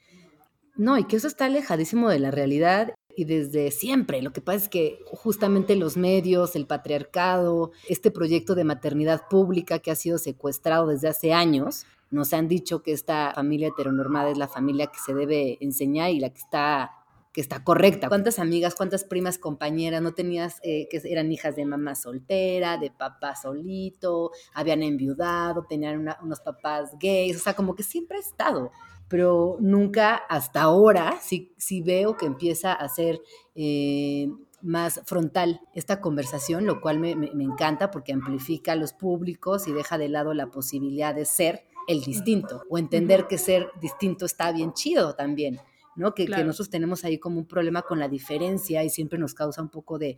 No, 0.77 0.99
y 0.99 1.05
que 1.05 1.17
eso 1.17 1.29
está 1.29 1.47
alejadísimo 1.47 2.11
de 2.11 2.19
la 2.19 2.31
realidad 2.31 2.93
y 3.19 3.25
desde 3.25 3.73
siempre. 3.73 4.23
Lo 4.23 4.33
que 4.33 4.41
pasa 4.41 4.59
es 4.59 4.69
que 4.69 5.01
justamente 5.07 5.75
los 5.75 5.97
medios, 5.97 6.55
el 6.55 6.67
patriarcado, 6.67 7.73
este 7.89 8.13
proyecto 8.13 8.55
de 8.55 8.63
maternidad 8.63 9.23
pública 9.29 9.81
que 9.81 9.91
ha 9.91 9.97
sido 9.97 10.19
secuestrado 10.19 10.87
desde 10.87 11.09
hace 11.09 11.33
años, 11.33 11.85
nos 12.13 12.33
han 12.33 12.47
dicho 12.47 12.81
que 12.81 12.93
esta 12.93 13.33
familia 13.35 13.69
heteronormada 13.69 14.31
es 14.31 14.39
la 14.39 14.47
familia 14.47 14.87
que 14.87 15.01
se 15.05 15.15
debe 15.15 15.59
enseñar 15.61 16.13
y 16.13 16.21
la 16.21 16.31
que 16.31 16.39
está 16.39 16.93
que 17.33 17.41
está 17.41 17.63
correcta. 17.63 18.09
¿Cuántas 18.09 18.39
amigas, 18.39 18.75
cuántas 18.75 19.05
primas, 19.05 19.37
compañeras 19.37 20.01
no 20.01 20.15
tenías 20.15 20.61
eh, 20.63 20.89
que 20.89 21.01
eran 21.05 21.31
hijas 21.31 21.57
de 21.57 21.65
mamá 21.65 21.95
soltera, 21.95 22.79
de 22.79 22.91
papá 22.91 23.35
solito, 23.37 24.31
habían 24.55 24.83
enviudado, 24.83 25.67
tenían 25.69 26.09
unos 26.23 26.41
papás 26.41 26.93
gays? 27.01 27.37
O 27.37 27.41
sea, 27.41 27.55
como 27.55 27.75
que 27.75 27.83
siempre 27.83 28.17
ha 28.17 28.21
estado 28.21 28.71
pero 29.09 29.57
nunca 29.61 30.15
hasta 30.15 30.63
ahora 30.63 31.19
sí, 31.21 31.55
sí 31.57 31.83
veo 31.83 32.17
que 32.17 32.27
empieza 32.27 32.73
a 32.73 32.89
ser 32.89 33.21
eh, 33.55 34.29
más 34.63 35.01
frontal 35.05 35.61
esta 35.75 36.01
conversación, 36.01 36.67
lo 36.67 36.81
cual 36.81 36.99
me, 36.99 37.15
me, 37.15 37.45
encanta 37.45 37.91
porque 37.91 38.13
amplifica 38.13 38.73
a 38.73 38.77
los 38.77 38.93
públicos 38.93 39.67
y 39.69 39.73
deja 39.73 39.99
de 39.99 40.09
lado 40.09 40.35
la 40.35 40.51
posibilidad 40.51 41.15
de 41.15 41.25
ser 41.25 41.65
el 41.87 42.03
distinto 42.03 42.65
o 42.69 42.77
entender 42.77 43.27
que 43.29 43.39
ser 43.39 43.71
distinto 43.81 44.27
está 44.27 44.53
bien 44.53 44.75
chido 44.75 45.15
también. 45.15 45.59
¿No? 45.99 46.15
Que, 46.15 46.27
nosotros 46.29 46.71
tenemos 46.71 47.05
ahí 47.05 47.19
como 47.19 47.39
un 47.39 47.47
problema 47.47 47.83
con 47.83 47.99
la 47.99 48.09
diferencia 48.09 48.85
y 48.85 48.91
siempre 48.91 49.19
nos 49.19 49.35
causa 49.35 49.61
un 49.61 49.69
poco 49.69 49.99
de, 49.99 50.17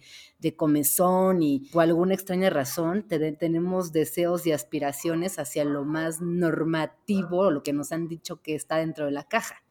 comezón 0.56 1.42
y 1.42 1.60
por 1.72 1.82
alguna 1.82 2.14
extraña 2.14 2.50
razón 2.50 3.06
tenemos 3.08 3.92
deseos 3.92 4.46
y 4.46 4.52
aspiraciones 4.52 5.38
hacia 5.38 5.64
lo 5.64 5.84
más 5.84 6.20
normativo, 6.20 7.50
lo 7.50 7.62
que 7.62 7.72
nos 7.72 7.92
han 7.92 8.08
dicho 8.08 8.42
que 8.42 8.54
está 8.54 8.76
dentro 8.76 9.06
de 9.06 9.12
la 9.12 9.24
caja. 9.24 9.62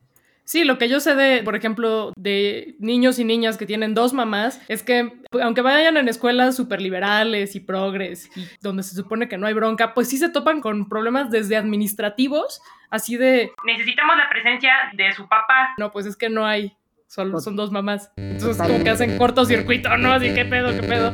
Sí, 0.49 0.63
lo 0.63 0.79
que 0.79 0.89
yo 0.89 0.99
sé 0.99 1.13
de, 1.13 1.43
por 1.43 1.55
ejemplo, 1.55 2.11
de 2.15 2.75
niños 2.79 3.19
y 3.19 3.23
niñas 3.23 3.55
que 3.55 3.67
tienen 3.67 3.93
dos 3.93 4.13
mamás, 4.13 4.59
es 4.67 4.81
que 4.81 5.21
aunque 5.39 5.61
vayan 5.61 5.95
en 5.95 6.07
escuelas 6.07 6.55
súper 6.55 6.81
liberales 6.81 7.53
y 7.53 7.59
progres, 7.59 8.35
y 8.35 8.47
donde 8.59 8.81
se 8.81 8.95
supone 8.95 9.27
que 9.27 9.37
no 9.37 9.45
hay 9.45 9.53
bronca, 9.53 9.93
pues 9.93 10.09
sí 10.09 10.17
se 10.17 10.29
topan 10.29 10.59
con 10.59 10.89
problemas 10.89 11.29
desde 11.29 11.55
administrativos, 11.55 12.63
así 12.89 13.15
de, 13.15 13.51
necesitamos 13.63 14.17
la 14.17 14.27
presencia 14.27 14.73
de 14.93 15.13
su 15.13 15.29
papá. 15.29 15.75
No, 15.77 15.91
pues 15.91 16.07
es 16.07 16.17
que 16.17 16.29
no 16.29 16.47
hay, 16.47 16.75
Solo 17.05 17.39
son 17.39 17.55
dos 17.55 17.71
mamás. 17.71 18.11
Entonces 18.17 18.57
como 18.57 18.83
que 18.83 18.89
hacen 18.89 19.19
cortocircuito, 19.19 19.97
¿no? 19.97 20.13
Así, 20.13 20.33
¿qué 20.33 20.45
pedo, 20.45 20.69
qué 20.79 20.87
pedo? 20.87 21.13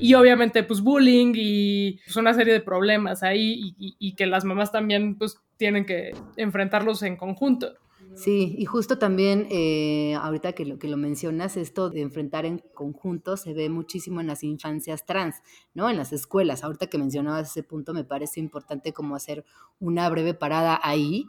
Y 0.00 0.14
obviamente, 0.14 0.64
pues, 0.64 0.80
bullying 0.80 1.32
y 1.36 2.00
pues, 2.04 2.16
una 2.16 2.34
serie 2.34 2.52
de 2.52 2.60
problemas 2.60 3.22
ahí 3.22 3.74
y, 3.76 3.96
y, 3.98 4.14
que 4.14 4.26
las 4.26 4.44
mamás 4.44 4.70
también, 4.70 5.16
pues, 5.16 5.40
tienen 5.56 5.86
que 5.86 6.12
enfrentarlos 6.36 7.02
en 7.02 7.16
conjunto. 7.16 7.74
Sí, 8.16 8.54
y 8.56 8.64
justo 8.64 8.96
también, 8.98 9.48
eh, 9.50 10.14
ahorita 10.14 10.52
que 10.52 10.64
lo, 10.64 10.78
que 10.78 10.88
lo 10.88 10.96
mencionas, 10.96 11.56
esto 11.56 11.90
de 11.90 12.00
enfrentar 12.00 12.46
en 12.46 12.58
conjunto 12.72 13.36
se 13.36 13.54
ve 13.54 13.68
muchísimo 13.68 14.20
en 14.20 14.28
las 14.28 14.44
infancias 14.44 15.04
trans, 15.04 15.36
¿no? 15.74 15.90
En 15.90 15.96
las 15.96 16.12
escuelas. 16.12 16.62
Ahorita 16.62 16.86
que 16.86 16.98
mencionabas 16.98 17.50
ese 17.50 17.64
punto, 17.64 17.92
me 17.92 18.04
parece 18.04 18.38
importante 18.38 18.92
como 18.92 19.16
hacer 19.16 19.44
una 19.80 20.08
breve 20.08 20.32
parada 20.34 20.78
ahí. 20.82 21.26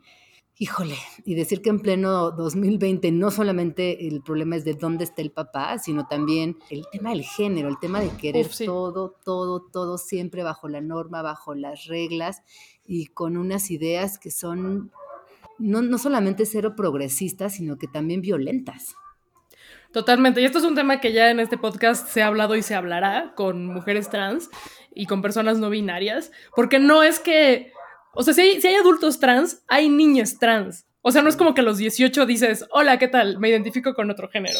Híjole, 0.58 0.96
y 1.26 1.36
decir 1.36 1.62
que 1.62 1.70
en 1.70 1.82
pleno 1.82 2.32
2020 2.32 3.12
no 3.12 3.30
solamente 3.30 4.08
el 4.08 4.22
problema 4.22 4.56
es 4.56 4.64
de 4.64 4.74
dónde 4.76 5.04
está 5.04 5.22
el 5.22 5.32
papá, 5.32 5.80
sino 5.80 6.08
también 6.08 6.58
el 6.70 6.86
tema 6.90 7.10
del 7.10 7.24
género, 7.24 7.68
el 7.68 7.78
tema 7.78 8.00
de 8.00 8.10
querer 8.12 8.48
todo, 8.66 9.16
todo, 9.26 9.60
todo 9.62 9.98
siempre 9.98 10.44
bajo 10.44 10.70
la 10.70 10.80
norma, 10.80 11.22
bajo 11.22 11.56
las 11.56 11.88
reglas 11.88 12.42
y 12.86 13.08
con 13.08 13.36
unas 13.36 13.70
ideas 13.70 14.18
que 14.18 14.32
son 14.32 14.92
no, 15.58 15.82
no 15.82 15.98
solamente 15.98 16.46
cero 16.46 16.76
progresistas, 16.76 17.54
sino 17.56 17.78
que 17.78 17.88
también 17.88 18.22
violentas. 18.22 18.96
Totalmente. 19.92 20.42
Y 20.42 20.46
esto 20.46 20.58
es 20.58 20.66
un 20.66 20.76
tema 20.76 21.00
que 21.00 21.14
ya 21.14 21.30
en 21.30 21.40
este 21.40 21.58
podcast 21.58 22.10
se 22.10 22.22
ha 22.22 22.28
hablado 22.28 22.56
y 22.56 22.62
se 22.62 22.76
hablará 22.76 23.32
con 23.36 23.66
mujeres 23.68 24.10
trans 24.10 24.50
y 24.94 25.06
con 25.06 25.22
personas 25.22 25.58
no 25.58 25.70
binarias, 25.70 26.32
porque 26.54 26.80
no 26.80 27.02
es 27.02 27.20
que, 27.20 27.72
o 28.14 28.22
sea, 28.22 28.34
si 28.34 28.42
hay, 28.42 28.62
si 28.62 28.68
hay 28.68 28.76
adultos 28.76 29.20
trans, 29.20 29.64
hay 29.68 29.88
niñas 29.88 30.38
trans. 30.38 30.86
O 31.02 31.12
sea, 31.12 31.22
no 31.22 31.30
es 31.30 31.38
como 31.38 31.54
que 31.54 31.62
a 31.62 31.64
los 31.64 31.78
18 31.78 32.26
dices, 32.26 32.66
hola, 32.72 32.98
¿qué 33.00 33.08
tal? 33.08 33.40
Me 33.40 33.50
identifico 33.50 33.94
con 33.94 34.10
otro 34.12 34.28
género. 34.28 34.60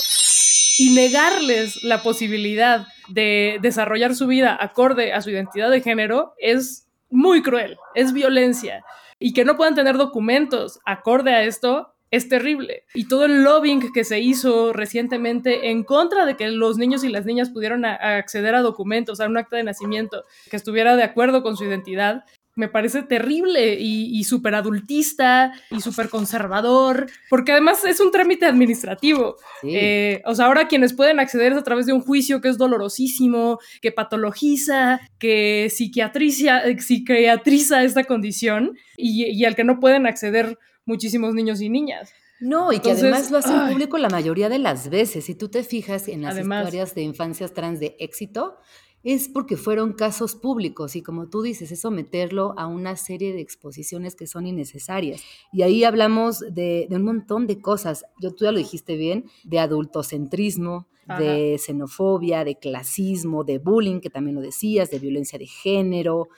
Y 0.78 0.92
negarles 0.92 1.84
la 1.84 2.02
posibilidad 2.02 2.88
de 3.10 3.58
desarrollar 3.62 4.16
su 4.16 4.28
vida 4.28 4.58
acorde 4.58 5.12
a 5.12 5.22
su 5.22 5.32
identidad 5.32 5.70
de 5.70 5.82
género 5.82 6.34
es 6.38 6.88
muy 7.10 7.42
cruel, 7.42 7.78
es 7.94 8.14
violencia 8.14 8.84
y 9.20 9.34
que 9.34 9.46
no 9.46 9.58
puedan 9.58 9.76
tener 9.76 9.98
documentos 9.98 10.80
acorde 10.86 11.32
a 11.32 11.44
esto 11.44 11.96
es 12.12 12.30
terrible. 12.30 12.84
Y 12.94 13.08
todo 13.08 13.26
el 13.26 13.44
lobbying 13.44 13.92
que 13.92 14.04
se 14.04 14.20
hizo 14.20 14.74
recientemente 14.74 15.70
en 15.70 15.84
contra 15.84 16.26
de 16.26 16.36
que 16.36 16.50
los 16.50 16.78
niños 16.78 17.04
y 17.04 17.10
las 17.10 17.26
niñas 17.26 17.50
pudieran 17.50 17.84
acceder 17.86 18.56
a 18.56 18.62
documentos, 18.62 19.20
a 19.20 19.28
un 19.28 19.38
acta 19.38 19.58
de 19.58 19.64
nacimiento 19.64 20.24
que 20.50 20.56
estuviera 20.56 20.96
de 20.96 21.04
acuerdo 21.04 21.44
con 21.44 21.58
su 21.58 21.66
identidad, 21.66 22.24
me 22.56 22.70
parece 22.70 23.04
terrible 23.04 23.76
y, 23.80 24.24
súper 24.24 24.56
adultista 24.56 25.54
y 25.70 25.82
súper 25.82 26.10
conservador, 26.10 27.08
porque 27.30 27.52
además 27.52 27.84
es 27.86 28.00
un 28.00 28.12
trámite 28.12 28.46
administrativo. 28.46 29.36
Eh, 29.64 30.22
o 30.26 30.34
sea, 30.34 30.46
ahora 30.46 30.68
quienes 30.68 30.94
pueden 30.94 31.20
acceder 31.20 31.52
es 31.52 31.58
a 31.58 31.64
través 31.64 31.86
de 31.86 31.94
un 31.94 32.02
juicio 32.02 32.40
que 32.40 32.48
es 32.48 32.58
dolorosísimo, 32.58 33.60
que 33.82 33.92
patologiza, 33.92 35.02
que 35.20 35.70
psiquiatriza, 35.70 36.62
psiquiatriza 36.80 37.84
esta 37.84 38.06
condición 38.06 38.78
y, 38.96 39.44
al 39.44 39.56
que 39.56 39.66
no 39.66 39.80
pueden 39.80 40.08
acceder 40.08 40.58
muchísimos 40.86 41.34
niños 41.34 41.60
y 41.62 41.70
niñas. 41.70 42.14
No, 42.40 42.74
y 42.74 42.80
que 42.80 42.92
además 42.92 43.32
lo 43.32 43.38
hacen 43.38 43.70
público 43.70 43.98
la 43.98 44.10
mayoría 44.10 44.50
de 44.50 44.60
las 44.60 44.90
veces. 44.90 45.26
Si 45.26 45.36
tú 45.36 45.50
te 45.50 45.64
fijas 45.64 46.08
en 46.08 46.22
las 46.22 46.38
historias 46.38 46.94
de 46.94 47.02
infancias 47.02 47.54
trans 47.54 47.80
de 47.80 47.96
éxito, 48.00 48.58
es 49.06 49.30
porque 49.30 49.56
fueron 49.56 49.94
casos 49.94 50.34
públicos 50.34 50.96
y 50.96 51.04
como 51.04 51.30
tú 51.30 51.44
dices, 51.44 51.72
es 51.72 51.82
someterlo 51.82 52.56
a 52.58 52.66
una 52.66 52.96
serie 52.96 53.34
de 53.34 53.40
exposiciones 53.40 54.16
que 54.16 54.26
son 54.26 54.48
innecesarias. 54.48 55.22
Y 55.54 55.62
ahí 55.62 55.84
hablamos 55.84 56.40
de, 56.40 56.88
un 56.90 57.04
montón 57.04 57.46
de 57.46 57.62
cosas, 57.62 58.06
yo 58.20 58.34
tú 58.34 58.46
ya 58.46 58.52
lo 58.52 58.58
dijiste 58.58 58.98
bien, 58.98 59.26
de 59.44 59.60
adultocentrismo, 59.60 60.88
de 61.20 61.60
xenofobia, 61.60 62.44
de 62.44 62.58
clasismo, 62.58 63.44
de 63.44 63.60
bullying, 63.60 64.00
que 64.00 64.10
también 64.10 64.36
lo 64.36 64.42
decías, 64.42 64.90
de 64.90 64.98
violencia 64.98 65.38
de 65.38 65.46
género, 65.46 66.30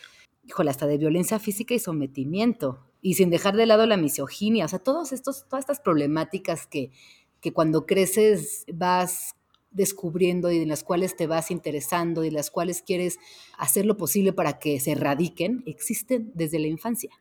híjole, 0.46 0.70
hasta 0.70 0.88
de 0.88 0.98
violencia 0.98 1.40
física 1.40 1.74
y 1.74 1.80
sometimiento. 1.80 2.80
Y 3.02 3.14
sin 3.14 3.30
dejar 3.30 3.56
de 3.56 3.66
lado 3.66 3.86
la 3.86 3.96
misoginia, 3.96 4.66
o 4.66 4.68
sea, 4.68 4.80
todos 4.80 5.14
estos, 5.14 5.48
todas 5.48 5.64
estas 5.64 5.80
problemáticas 5.80 6.68
que, 6.68 6.92
que 7.40 7.54
cuando 7.54 7.86
creces 7.86 8.66
vas 8.74 9.37
descubriendo 9.72 10.52
y 10.52 10.58
en 10.58 10.70
las 10.70 10.84
cuales 10.84 11.16
te 11.16 11.28
vas 11.28 11.52
interesando 11.52 12.24
y 12.24 12.32
las 12.32 12.52
cuales 12.52 12.82
quieres 12.82 13.20
hacer 13.58 13.86
lo 13.86 13.98
posible 13.98 14.34
para 14.34 14.60
que 14.60 14.80
se 14.80 14.92
erradiquen, 14.92 15.64
existen 15.66 16.32
desde 16.34 16.60
la 16.60 16.68
infancia. 16.68 17.12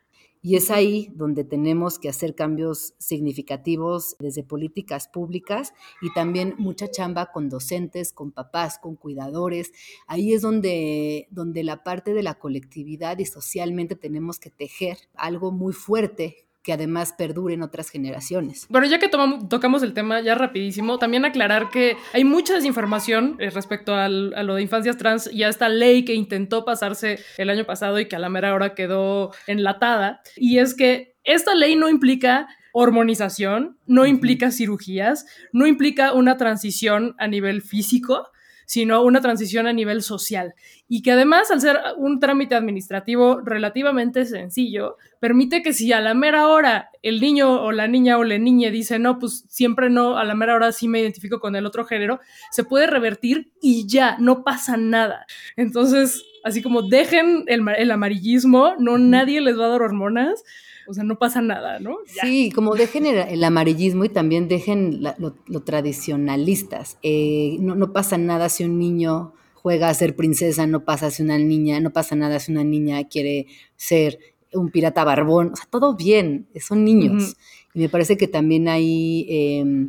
Y 0.42 0.54
es 0.54 0.70
ahí 0.70 1.10
donde 1.16 1.42
tenemos 1.42 1.98
que 1.98 2.08
hacer 2.08 2.36
cambios 2.36 2.94
significativos 2.98 4.14
desde 4.20 4.44
políticas 4.44 5.08
públicas 5.08 5.72
y 6.00 6.12
también 6.12 6.54
mucha 6.56 6.88
chamba 6.88 7.32
con 7.32 7.48
docentes, 7.48 8.12
con 8.12 8.30
papás, 8.30 8.78
con 8.78 8.94
cuidadores. 8.94 9.72
Ahí 10.06 10.32
es 10.32 10.42
donde, 10.42 11.26
donde 11.32 11.64
la 11.64 11.82
parte 11.82 12.14
de 12.14 12.22
la 12.22 12.38
colectividad 12.38 13.18
y 13.18 13.24
socialmente 13.24 13.96
tenemos 13.96 14.38
que 14.38 14.50
tejer 14.50 14.98
algo 15.16 15.50
muy 15.50 15.72
fuerte 15.72 16.45
que 16.66 16.72
además 16.72 17.14
perdure 17.16 17.54
en 17.54 17.62
otras 17.62 17.90
generaciones. 17.90 18.66
Bueno, 18.68 18.88
ya 18.88 18.98
que 18.98 19.08
tocamos 19.08 19.84
el 19.84 19.94
tema 19.94 20.20
ya 20.20 20.34
rapidísimo, 20.34 20.98
también 20.98 21.24
aclarar 21.24 21.70
que 21.70 21.96
hay 22.12 22.24
mucha 22.24 22.54
desinformación 22.54 23.36
eh, 23.38 23.50
respecto 23.50 23.94
a 23.94 24.08
lo 24.08 24.56
de 24.56 24.62
infancias 24.62 24.96
trans 24.96 25.32
y 25.32 25.44
a 25.44 25.48
esta 25.48 25.68
ley 25.68 26.04
que 26.04 26.14
intentó 26.14 26.64
pasarse 26.64 27.20
el 27.38 27.50
año 27.50 27.66
pasado 27.66 28.00
y 28.00 28.08
que 28.08 28.16
a 28.16 28.18
la 28.18 28.30
mera 28.30 28.52
hora 28.52 28.74
quedó 28.74 29.30
enlatada. 29.46 30.22
Y 30.34 30.58
es 30.58 30.74
que 30.74 31.14
esta 31.22 31.54
ley 31.54 31.76
no 31.76 31.88
implica 31.88 32.48
hormonización, 32.72 33.78
no 33.86 34.04
implica 34.04 34.50
cirugías, 34.50 35.24
no 35.52 35.68
implica 35.68 36.14
una 36.14 36.36
transición 36.36 37.14
a 37.18 37.28
nivel 37.28 37.62
físico, 37.62 38.26
sino 38.66 39.02
una 39.02 39.20
transición 39.20 39.66
a 39.66 39.72
nivel 39.72 40.02
social. 40.02 40.54
Y 40.88 41.02
que 41.02 41.12
además, 41.12 41.50
al 41.50 41.60
ser 41.60 41.78
un 41.96 42.20
trámite 42.20 42.54
administrativo 42.54 43.40
relativamente 43.40 44.26
sencillo, 44.26 44.96
permite 45.20 45.62
que 45.62 45.72
si 45.72 45.92
a 45.92 46.00
la 46.00 46.14
mera 46.14 46.48
hora 46.48 46.90
el 47.02 47.20
niño 47.20 47.62
o 47.62 47.72
la 47.72 47.88
niña 47.88 48.18
o 48.18 48.24
la 48.24 48.38
niña 48.38 48.70
dice, 48.70 48.98
no, 48.98 49.18
pues 49.18 49.44
siempre 49.48 49.88
no, 49.88 50.18
a 50.18 50.24
la 50.24 50.34
mera 50.34 50.54
hora 50.54 50.72
sí 50.72 50.88
me 50.88 51.00
identifico 51.00 51.40
con 51.40 51.56
el 51.56 51.64
otro 51.64 51.84
género, 51.84 52.20
se 52.50 52.64
puede 52.64 52.86
revertir 52.86 53.50
y 53.62 53.86
ya, 53.88 54.16
no 54.18 54.44
pasa 54.44 54.76
nada. 54.76 55.26
Entonces, 55.56 56.24
así 56.44 56.62
como 56.62 56.82
dejen 56.82 57.44
el, 57.46 57.64
el 57.76 57.90
amarillismo, 57.90 58.74
no 58.78 58.98
nadie 58.98 59.40
les 59.40 59.58
va 59.58 59.66
a 59.66 59.70
dar 59.70 59.82
hormonas 59.82 60.44
o 60.88 60.94
sea, 60.94 61.04
no 61.04 61.18
pasa 61.18 61.40
nada, 61.42 61.78
¿no? 61.80 61.96
Sí, 62.06 62.50
como 62.50 62.74
dejen 62.74 63.06
el, 63.06 63.42
amarillismo 63.44 64.04
y 64.04 64.08
también 64.08 64.48
dejen 64.48 65.02
lo, 65.02 65.60
tradicionalistas. 65.60 66.98
Eh, 67.02 67.56
no, 67.60 67.74
no 67.74 67.92
pasa 67.92 68.18
nada 68.18 68.48
si 68.48 68.64
un 68.64 68.78
niño 68.78 69.32
juega 69.54 69.88
a 69.88 69.94
ser 69.94 70.14
princesa, 70.14 70.66
no 70.66 70.84
pasa 70.84 71.10
si 71.10 71.22
una 71.22 71.38
niña, 71.38 71.80
no 71.80 71.92
pasa 71.92 72.14
nada 72.14 72.38
si 72.38 72.52
una 72.52 72.62
niña 72.62 73.02
quiere 73.08 73.46
ser 73.76 74.18
un 74.52 74.70
pirata 74.70 75.04
barbón, 75.04 75.50
o 75.52 75.56
sea, 75.56 75.66
todo 75.68 75.96
bien, 75.96 76.46
son 76.60 76.84
niños. 76.84 77.36
Y 77.74 77.80
me 77.80 77.88
parece 77.88 78.16
que 78.16 78.28
también 78.28 78.68
hay, 78.68 79.26
eh, 79.28 79.88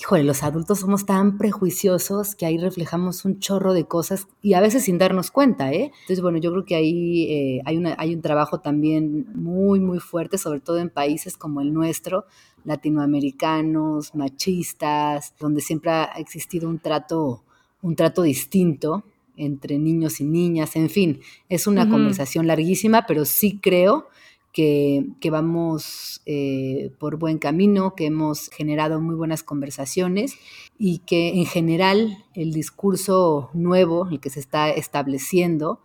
híjole, 0.00 0.22
los 0.22 0.44
adultos 0.44 0.78
somos 0.78 1.06
tan 1.06 1.38
prejuiciosos 1.38 2.36
que 2.36 2.46
ahí 2.46 2.56
reflejamos 2.56 3.24
un 3.24 3.40
chorro 3.40 3.74
de 3.74 3.84
cosas 3.84 4.28
y 4.42 4.54
a 4.54 4.60
veces 4.60 4.84
sin 4.84 4.96
darnos 4.96 5.32
cuenta, 5.32 5.72
¿eh? 5.72 5.90
Entonces, 6.02 6.22
bueno, 6.22 6.38
yo 6.38 6.52
creo 6.52 6.64
que 6.64 6.76
ahí 6.76 7.24
eh, 7.24 7.62
hay, 7.64 7.76
una, 7.76 7.96
hay 7.98 8.14
un 8.14 8.22
trabajo 8.22 8.60
también 8.60 9.26
muy, 9.34 9.80
muy 9.80 9.98
fuerte, 9.98 10.38
sobre 10.38 10.60
todo 10.60 10.78
en 10.78 10.90
países 10.90 11.36
como 11.36 11.60
el 11.60 11.72
nuestro, 11.72 12.26
latinoamericanos, 12.64 14.14
machistas, 14.14 15.34
donde 15.38 15.60
siempre 15.60 15.90
ha 15.90 16.04
existido 16.18 16.68
un 16.68 16.78
trato, 16.78 17.42
un 17.82 17.96
trato 17.96 18.22
distinto 18.22 19.02
entre 19.36 19.78
niños 19.78 20.20
y 20.20 20.24
niñas, 20.24 20.76
en 20.76 20.90
fin, 20.90 21.20
es 21.48 21.66
una 21.66 21.88
conversación 21.88 22.46
larguísima, 22.46 23.04
pero 23.06 23.24
sí 23.24 23.60
creo 23.62 24.08
que, 24.52 25.04
que 25.20 25.30
vamos 25.30 26.22
eh, 26.26 26.90
por 26.98 27.16
buen 27.16 27.38
camino, 27.38 27.94
que 27.94 28.06
hemos 28.06 28.48
generado 28.48 29.00
muy 29.00 29.14
buenas 29.14 29.42
conversaciones 29.42 30.34
y 30.78 30.98
que 30.98 31.28
en 31.30 31.46
general 31.46 32.24
el 32.34 32.52
discurso 32.52 33.50
nuevo, 33.52 34.08
el 34.10 34.20
que 34.20 34.30
se 34.30 34.40
está 34.40 34.70
estableciendo, 34.70 35.80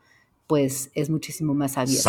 pues 0.48 0.91
es 0.93 1.10
muchísimo 1.10 1.53
más 1.53 1.77
abierto. 1.77 2.03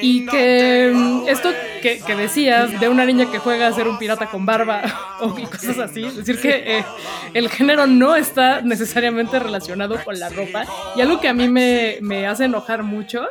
Y 0.00 0.26
que 0.26 1.24
esto 1.28 1.50
que, 1.82 2.00
que 2.06 2.14
decías 2.14 2.78
de 2.78 2.88
una 2.88 3.04
niña 3.04 3.30
que 3.30 3.38
juega 3.38 3.66
a 3.66 3.72
ser 3.72 3.88
un 3.88 3.98
pirata 3.98 4.30
con 4.30 4.46
barba 4.46 4.82
o 5.20 5.34
cosas 5.34 5.78
así, 5.78 6.04
es 6.04 6.16
decir 6.16 6.40
que 6.40 6.78
eh, 6.78 6.84
el 7.32 7.48
género 7.48 7.86
no 7.86 8.16
está 8.16 8.60
necesariamente 8.60 9.38
relacionado 9.38 10.02
con 10.04 10.18
la 10.18 10.28
ropa. 10.28 10.66
Y 10.94 11.00
algo 11.00 11.20
que 11.20 11.28
a 11.28 11.34
mí 11.34 11.48
me, 11.48 11.98
me 12.00 12.26
hace 12.26 12.44
enojar 12.44 12.82
mucho 12.82 13.26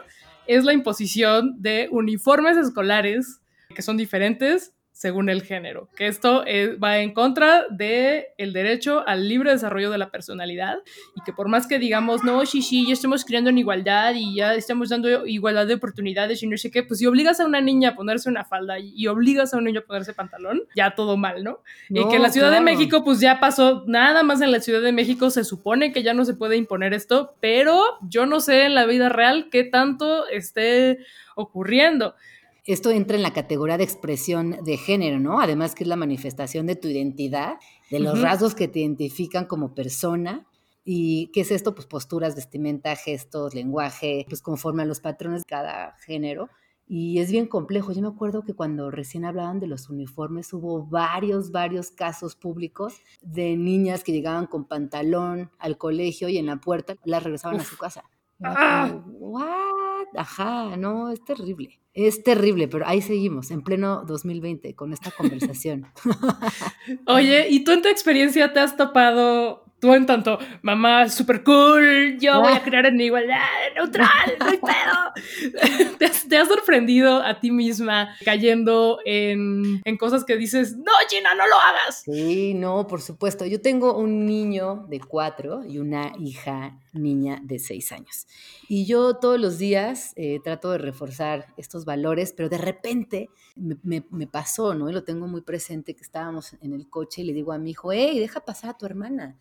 es 0.48 0.64
la 0.64 0.74
imposición 0.74 1.62
de 1.62 1.88
uniformes 1.92 2.58
escolares 2.58 3.42
que 3.76 3.82
son 3.82 3.98
diferentes 3.98 4.74
según 4.94 5.28
el 5.28 5.42
género, 5.42 5.90
que 5.96 6.08
esto 6.08 6.46
es- 6.46 6.78
va 6.82 7.00
en 7.00 7.14
contra 7.14 7.66
del 7.70 8.26
el 8.38 8.54
derecho 8.54 9.04
al 9.08 9.28
libre 9.28 9.52
desarrollo 9.52 9.90
de 9.90 9.98
la 9.98 10.12
personalidad 10.12 10.78
y 11.16 11.22
que 11.26 11.34
por 11.34 11.50
más 11.50 11.68
que 11.68 11.80
digamos, 11.80 12.24
no, 12.24 12.46
sí, 12.46 12.62
sí, 12.62 12.86
ya 12.88 12.94
estamos 12.94 13.26
creando 13.26 13.50
en 13.50 13.58
igualdad 13.58 14.14
y 14.16 14.36
ya 14.36 14.54
estamos 14.54 14.90
dando 14.90 15.26
igualdad 15.26 15.66
de 15.66 15.74
oportunidades 15.74 16.44
y 16.44 16.48
no 16.48 16.56
sé 16.58 16.70
qué, 16.72 16.84
pues 16.84 17.00
si 17.00 17.08
obligas 17.08 17.40
a 17.40 17.46
una 17.46 17.60
niña 17.60 17.90
a 17.90 17.96
ponerse 17.96 18.30
una 18.30 18.46
falda 18.46 18.78
y, 18.80 19.08
obligas 19.08 19.54
a 19.54 19.58
un 19.58 19.66
niño 19.66 19.82
a 19.82 19.84
ponerse 19.84 20.14
pantalón, 20.14 20.64
ya 20.76 20.96
todo 20.96 21.18
mal, 21.18 21.44
¿no? 21.44 21.60
y 21.90 22.08
que 22.08 22.16
en 22.16 22.22
la 22.22 22.30
Ciudad 22.30 22.52
de. 22.52 22.62
México 22.62 23.04
pues 23.04 23.20
ya 23.20 23.40
pasó, 23.40 23.84
nada 23.88 24.24
más 24.24 24.42
en 24.42 24.52
la 24.52 24.60
Ciudad 24.60 24.82
de 24.82 24.92
México 24.92 25.32
se 25.32 25.44
supone 25.44 25.92
que 25.92 26.04
ya 26.04 26.14
no 26.14 26.24
se 26.24 26.36
puede 26.36 26.56
imponer 26.56 26.94
esto, 26.94 27.36
pero 27.42 27.84
yo 28.08 28.26
no 28.26 28.40
sé 28.40 28.66
en 28.66 28.76
la 28.76 28.86
vida 28.86 29.10
real 29.10 29.50
qué 29.52 29.64
tanto 29.64 30.28
esté 30.28 31.00
ocurriendo. 31.36 32.16
Esto 32.66 32.92
entra 32.92 33.18
en 33.18 33.24
la 33.24 33.34
categoría 33.34 33.78
de 33.78 33.84
expresión 33.84 34.58
de 34.64 34.78
género, 34.78 35.20
¿no? 35.20 35.42
Además 35.42 35.76
que 35.76 35.84
es 35.84 35.88
la 35.88 35.98
manifestación 35.98 36.66
de 36.66 36.78
tu 36.78 36.88
identidad, 36.88 37.56
de 37.92 38.00
los 38.00 38.22
rasgos 38.22 38.56
que 38.56 38.70
te 38.70 38.80
identifican 38.80 39.46
como 39.46 39.76
persona. 39.76 40.48
¿Y 40.86 41.30
qué 41.34 41.42
es 41.42 41.52
esto? 41.52 41.76
Pues 41.76 41.88
posturas, 41.88 42.36
vestimenta, 42.36 42.96
gestos, 42.96 43.54
lenguaje, 43.54 44.26
pues 44.30 44.42
conforme 44.42 44.84
a 44.84 44.86
los 44.86 45.02
patrones 45.02 45.42
de 45.42 45.50
cada 45.50 45.98
género. 46.06 46.50
Y 46.88 47.20
es 47.20 47.32
bien 47.32 47.48
complejo. 47.48 47.92
Yo 47.92 48.02
me 48.02 48.08
acuerdo 48.08 48.44
que 48.44 48.54
cuando 48.54 48.92
recién 48.92 49.26
hablaban 49.26 49.60
de 49.60 49.68
los 49.68 49.90
uniformes 49.90 50.54
hubo 50.54 50.86
varios, 50.86 51.52
varios 51.52 51.92
casos 51.92 52.36
públicos 52.36 52.96
de 53.22 53.58
niñas 53.58 54.06
que 54.06 54.14
llegaban 54.14 54.48
con 54.48 54.70
pantalón 54.70 55.52
al 55.60 55.78
colegio 55.78 56.30
y 56.30 56.38
en 56.38 56.46
la 56.46 56.58
puerta 56.58 56.96
las 57.04 57.24
regresaban 57.24 57.60
a 57.60 57.66
su 57.66 57.78
casa. 57.78 58.06
Ah. 58.44 58.90
como, 58.92 59.18
¿What? 59.20 60.08
Ajá, 60.16 60.78
no, 60.78 61.10
es 61.10 61.24
terrible. 61.24 61.80
Es 61.94 62.24
terrible, 62.24 62.68
pero 62.68 62.88
ahí 62.88 63.02
seguimos, 63.02 63.52
en 63.52 63.62
pleno 63.62 64.04
2020, 64.06 64.76
con 64.76 64.94
esta 64.94 65.12
conversación. 65.12 65.86
Oye, 67.08 67.48
¿y 67.50 67.64
tú 67.64 67.72
en 67.72 67.82
tu 67.82 67.88
experiencia 67.90 68.52
te 68.52 68.60
has 68.60 68.76
topado, 68.78 69.66
tú 69.84 69.94
en 69.94 70.06
tanto, 70.06 70.40
mamá, 70.62 71.10
super 71.10 71.44
cool, 71.44 72.18
yo 72.18 72.40
voy 72.40 72.54
a 72.54 72.64
crear 72.64 72.86
en 72.86 73.02
igualdad, 73.02 73.36
neutral, 73.76 74.08
no 74.40 74.46
hay 74.46 74.58
pedo? 74.58 75.94
¿Te 76.00 76.06
has, 76.06 76.26
te 76.30 76.38
has 76.38 76.48
sorprendido 76.48 77.22
a 77.22 77.42
ti 77.42 77.52
misma 77.52 78.16
cayendo 78.24 79.00
en, 79.04 79.82
en 79.84 79.98
cosas 79.98 80.24
que 80.24 80.38
dices, 80.38 80.78
no, 80.78 80.92
Gina, 81.10 81.36
no 81.36 81.46
lo 81.46 81.56
hagas? 81.56 82.04
Sí, 82.06 82.54
no, 82.54 82.88
por 82.88 83.02
supuesto. 83.02 83.46
Yo 83.46 83.60
tengo 83.60 83.98
un 83.98 84.26
niño 84.26 84.86
de 84.88 85.02
cuatro 85.02 85.66
y 85.66 85.80
una 85.80 86.14
hija 86.18 86.80
niña 86.94 87.40
de 87.44 87.60
seis 87.60 87.92
años. 87.92 88.26
Y 88.70 88.86
yo 88.86 89.16
todos 89.18 89.38
los 89.38 89.58
días 89.58 90.14
eh, 90.16 90.40
trato 90.42 90.72
de 90.72 90.78
reforzar 90.78 91.48
estos 91.58 91.84
valores, 91.84 92.32
pero 92.32 92.48
de 92.48 92.58
repente 92.58 93.30
me, 93.58 93.76
me- 93.84 94.06
me 94.12 94.28
pasó, 94.28 94.74
¿no? 94.76 94.90
Y 94.90 94.94
lo 94.94 95.04
tengo 95.04 95.28
muy 95.28 95.42
presente, 95.42 95.94
que 95.94 96.04
estábamos 96.04 96.54
en 96.62 96.72
el 96.72 96.88
coche 96.90 97.22
y 97.22 97.26
le 97.26 97.34
digo 97.34 97.52
a 97.52 97.58
mi 97.58 97.72
hijo, 97.72 97.92
hey, 97.92 98.18
deja 98.20 98.40
pasar 98.40 98.70
a 98.70 98.78
tu 98.78 98.86
hermana. 98.86 99.36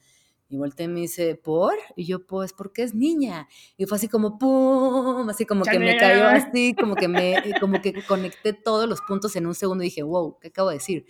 Y 0.52 0.58
volteé 0.58 0.84
y 0.84 0.88
me 0.88 1.00
dice, 1.00 1.34
¿por? 1.34 1.72
Y 1.96 2.04
yo, 2.04 2.26
pues, 2.26 2.52
porque 2.52 2.82
es 2.82 2.94
niña. 2.94 3.48
Y 3.78 3.86
fue 3.86 3.96
así 3.96 4.06
como, 4.06 4.38
¡pum! 4.38 5.26
Así 5.30 5.46
como 5.46 5.64
que 5.64 5.78
me 5.78 5.96
cayó 5.96 6.26
así, 6.26 6.74
como 6.78 6.94
que 6.94 7.08
me, 7.08 7.32
eh, 7.36 7.54
como 7.58 7.80
que 7.80 7.94
conecté 8.06 8.52
todos 8.52 8.86
los 8.86 9.00
puntos 9.00 9.34
en 9.34 9.46
un 9.46 9.54
segundo 9.54 9.82
y 9.82 9.86
dije, 9.86 10.02
wow, 10.02 10.38
¿qué 10.40 10.48
acabo 10.48 10.68
de 10.68 10.74
decir? 10.76 11.06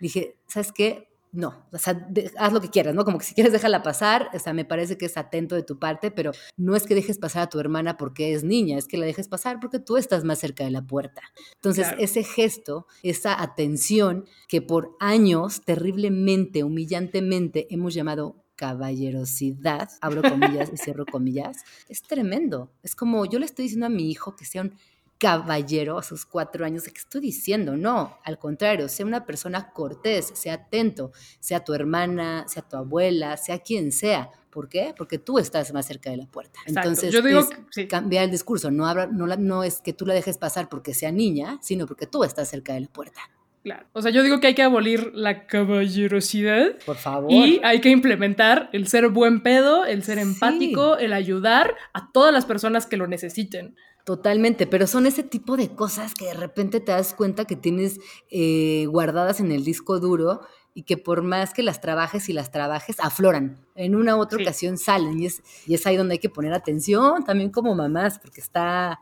Dije, 0.00 0.36
¿sabes 0.46 0.72
qué? 0.72 1.06
No, 1.30 1.66
o 1.70 1.76
sea, 1.76 1.92
de- 1.92 2.32
haz 2.38 2.54
lo 2.54 2.60
que 2.62 2.70
quieras, 2.70 2.94
¿no? 2.94 3.04
Como 3.04 3.18
que 3.18 3.26
si 3.26 3.34
quieres 3.34 3.52
déjala 3.52 3.82
pasar, 3.82 4.30
o 4.32 4.38
sea, 4.38 4.54
me 4.54 4.64
parece 4.64 4.96
que 4.96 5.04
es 5.04 5.18
atento 5.18 5.54
de 5.54 5.62
tu 5.62 5.78
parte, 5.78 6.10
pero 6.10 6.32
no 6.56 6.74
es 6.74 6.84
que 6.86 6.94
dejes 6.94 7.18
pasar 7.18 7.42
a 7.42 7.48
tu 7.50 7.60
hermana 7.60 7.98
porque 7.98 8.32
es 8.32 8.44
niña, 8.44 8.78
es 8.78 8.88
que 8.88 8.96
la 8.96 9.04
dejes 9.04 9.28
pasar 9.28 9.60
porque 9.60 9.78
tú 9.78 9.98
estás 9.98 10.24
más 10.24 10.38
cerca 10.38 10.64
de 10.64 10.70
la 10.70 10.80
puerta. 10.86 11.20
Entonces, 11.56 11.88
Claro. 11.88 12.02
ese 12.02 12.24
gesto, 12.24 12.86
esa 13.02 13.42
atención 13.42 14.24
que 14.48 14.62
por 14.62 14.96
años 15.00 15.60
terriblemente, 15.66 16.64
humillantemente 16.64 17.66
hemos 17.68 17.92
llamado 17.92 18.42
caballerosidad, 18.58 19.88
abro 20.00 20.22
comillas 20.22 20.70
y 20.72 20.76
cierro 20.76 21.06
comillas, 21.06 21.64
es 21.88 22.02
tremendo. 22.02 22.70
Es 22.82 22.94
como 22.94 23.24
yo 23.24 23.38
le 23.38 23.46
estoy 23.46 23.64
diciendo 23.64 23.86
a 23.86 23.90
mi 23.90 24.10
hijo 24.10 24.36
que 24.36 24.44
sea 24.44 24.62
un 24.62 24.74
caballero 25.18 25.98
a 25.98 26.02
sus 26.02 26.24
cuatro 26.26 26.64
años, 26.64 26.84
¿de 26.84 26.92
qué 26.92 26.98
estoy 26.98 27.20
diciendo? 27.20 27.76
No, 27.76 28.18
al 28.24 28.38
contrario, 28.38 28.88
sea 28.88 29.04
una 29.04 29.26
persona 29.26 29.70
cortés, 29.72 30.30
sea 30.34 30.54
atento, 30.54 31.10
sea 31.40 31.64
tu 31.64 31.74
hermana, 31.74 32.44
sea 32.46 32.62
tu 32.62 32.76
abuela, 32.76 33.36
sea 33.36 33.58
quien 33.58 33.90
sea. 33.90 34.30
¿Por 34.50 34.68
qué? 34.68 34.94
Porque 34.96 35.18
tú 35.18 35.38
estás 35.38 35.72
más 35.72 35.86
cerca 35.86 36.10
de 36.10 36.18
la 36.18 36.26
puerta. 36.26 36.60
Exacto. 36.66 36.88
Entonces, 36.88 37.12
Yo 37.12 37.20
digo 37.22 37.40
es 37.40 37.46
que- 37.48 37.56
sí. 37.70 37.88
cambiar 37.88 38.24
el 38.24 38.30
discurso. 38.30 38.70
No, 38.70 38.86
habla- 38.86 39.06
no, 39.08 39.26
no 39.26 39.64
es 39.64 39.80
que 39.80 39.92
tú 39.92 40.06
la 40.06 40.14
dejes 40.14 40.38
pasar 40.38 40.68
porque 40.68 40.94
sea 40.94 41.10
niña, 41.12 41.58
sino 41.62 41.86
porque 41.86 42.06
tú 42.06 42.22
estás 42.24 42.48
cerca 42.48 42.74
de 42.74 42.80
la 42.80 42.88
puerta. 42.88 43.20
Claro. 43.62 43.86
O 43.92 44.00
sea, 44.02 44.10
yo 44.10 44.22
digo 44.22 44.40
que 44.40 44.46
hay 44.48 44.54
que 44.54 44.62
abolir 44.62 45.10
la 45.14 45.46
caballerosidad 45.46 46.78
Por 46.86 46.96
favor. 46.96 47.30
y 47.30 47.60
hay 47.64 47.80
que 47.80 47.90
implementar 47.90 48.70
el 48.72 48.86
ser 48.88 49.08
buen 49.08 49.42
pedo, 49.42 49.84
el 49.84 50.02
ser 50.04 50.16
Sí. 50.18 50.22
empático, 50.22 50.96
el 50.96 51.12
ayudar 51.12 51.74
a 51.92 52.10
todas 52.12 52.32
las 52.32 52.46
personas 52.46 52.86
que 52.86 52.96
lo 52.96 53.06
necesiten. 53.06 53.76
Totalmente, 54.04 54.66
pero 54.66 54.86
son 54.86 55.06
ese 55.06 55.22
tipo 55.22 55.56
de 55.56 55.68
cosas 55.74 56.14
que 56.14 56.26
de 56.26 56.34
repente 56.34 56.80
te 56.80 56.92
das 56.92 57.12
cuenta 57.12 57.44
que 57.44 57.56
tienes 57.56 58.00
eh, 58.30 58.86
guardadas 58.88 59.40
en 59.40 59.52
el 59.52 59.64
disco 59.64 60.00
duro 60.00 60.40
y 60.72 60.84
que 60.84 60.96
por 60.96 61.22
más 61.22 61.52
que 61.52 61.62
las 61.62 61.80
trabajes 61.80 62.28
y 62.28 62.32
las 62.32 62.50
trabajes, 62.50 63.00
afloran. 63.00 63.58
En 63.74 63.94
una 63.96 64.16
u 64.16 64.20
otra 64.20 64.38
Sí. 64.38 64.44
ocasión 64.44 64.78
salen 64.78 65.20
y 65.20 65.26
es, 65.26 65.42
y 65.66 65.74
es 65.74 65.86
ahí 65.86 65.96
donde 65.96 66.14
hay 66.14 66.18
que 66.20 66.30
poner 66.30 66.52
atención 66.54 67.24
también 67.24 67.50
como 67.50 67.74
mamás, 67.74 68.18
porque 68.18 68.40
está, 68.40 69.00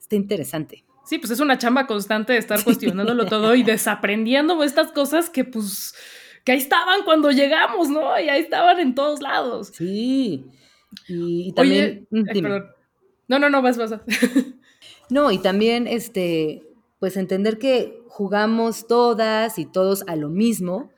está 0.00 0.16
interesante. 0.16 0.84
Sí, 1.08 1.16
pues 1.16 1.30
es 1.30 1.40
una 1.40 1.56
chamba 1.56 1.86
constante 1.86 2.34
de 2.34 2.38
estar 2.38 2.62
cuestionándolo 2.62 3.24
todo 3.24 3.54
y 3.54 3.62
desaprendiendo 3.62 4.62
estas 4.62 4.92
cosas 4.92 5.30
que 5.30 5.42
pues 5.42 5.94
que 6.44 6.52
ahí 6.52 6.58
estaban 6.58 7.02
cuando 7.02 7.30
llegamos, 7.30 7.88
¿no? 7.88 8.20
Y 8.20 8.28
ahí 8.28 8.42
estaban 8.42 8.78
en 8.78 8.94
todos 8.94 9.22
lados. 9.22 9.70
Sí. 9.72 10.44
Y, 11.08 11.52
también... 11.52 12.06
mm, 12.10 12.16
ay, 12.16 12.34
dime. 12.34 12.48
perdón. 12.50 12.70
No, 13.26 13.38
no, 13.38 13.48
no, 13.48 13.62
vas, 13.62 13.78
vas. 13.78 13.94
No, 15.08 15.30
y 15.30 15.38
también 15.38 15.86
este, 15.86 16.62
pues 16.98 17.16
entender 17.16 17.58
que 17.58 18.02
jugamos 18.08 18.86
todas 18.86 19.58
y 19.58 19.64
todos 19.64 20.04
a 20.08 20.14
lo 20.14 20.28
mismo 20.28 20.90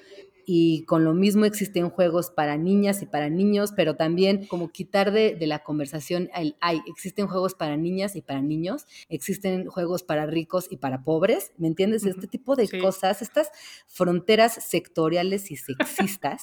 y 0.52 0.84
con 0.86 1.04
lo 1.04 1.14
mismo 1.14 1.44
existen 1.44 1.90
juegos 1.90 2.32
para 2.32 2.56
niñas 2.56 3.02
y 3.02 3.06
para 3.06 3.30
niños, 3.30 3.70
pero 3.76 3.94
también 3.94 4.48
como 4.48 4.72
quitar 4.72 5.12
de, 5.12 5.36
de 5.36 5.46
la 5.46 5.60
conversación 5.62 6.28
el 6.34 6.56
hay, 6.60 6.80
existen 6.88 7.28
juegos 7.28 7.54
para 7.54 7.76
niñas 7.76 8.16
y 8.16 8.20
para 8.20 8.42
niños, 8.42 8.84
existen 9.08 9.66
juegos 9.68 10.02
para 10.02 10.26
ricos 10.26 10.66
y 10.68 10.78
para 10.78 11.04
pobres, 11.04 11.52
¿me 11.56 11.68
entiendes? 11.68 12.04
Este 12.04 12.26
tipo 12.26 12.56
de 12.56 12.66
sí. 12.66 12.80
cosas, 12.80 13.22
estas 13.22 13.50
fronteras 13.86 14.54
sectoriales 14.54 15.52
y 15.52 15.56
sexistas 15.56 16.42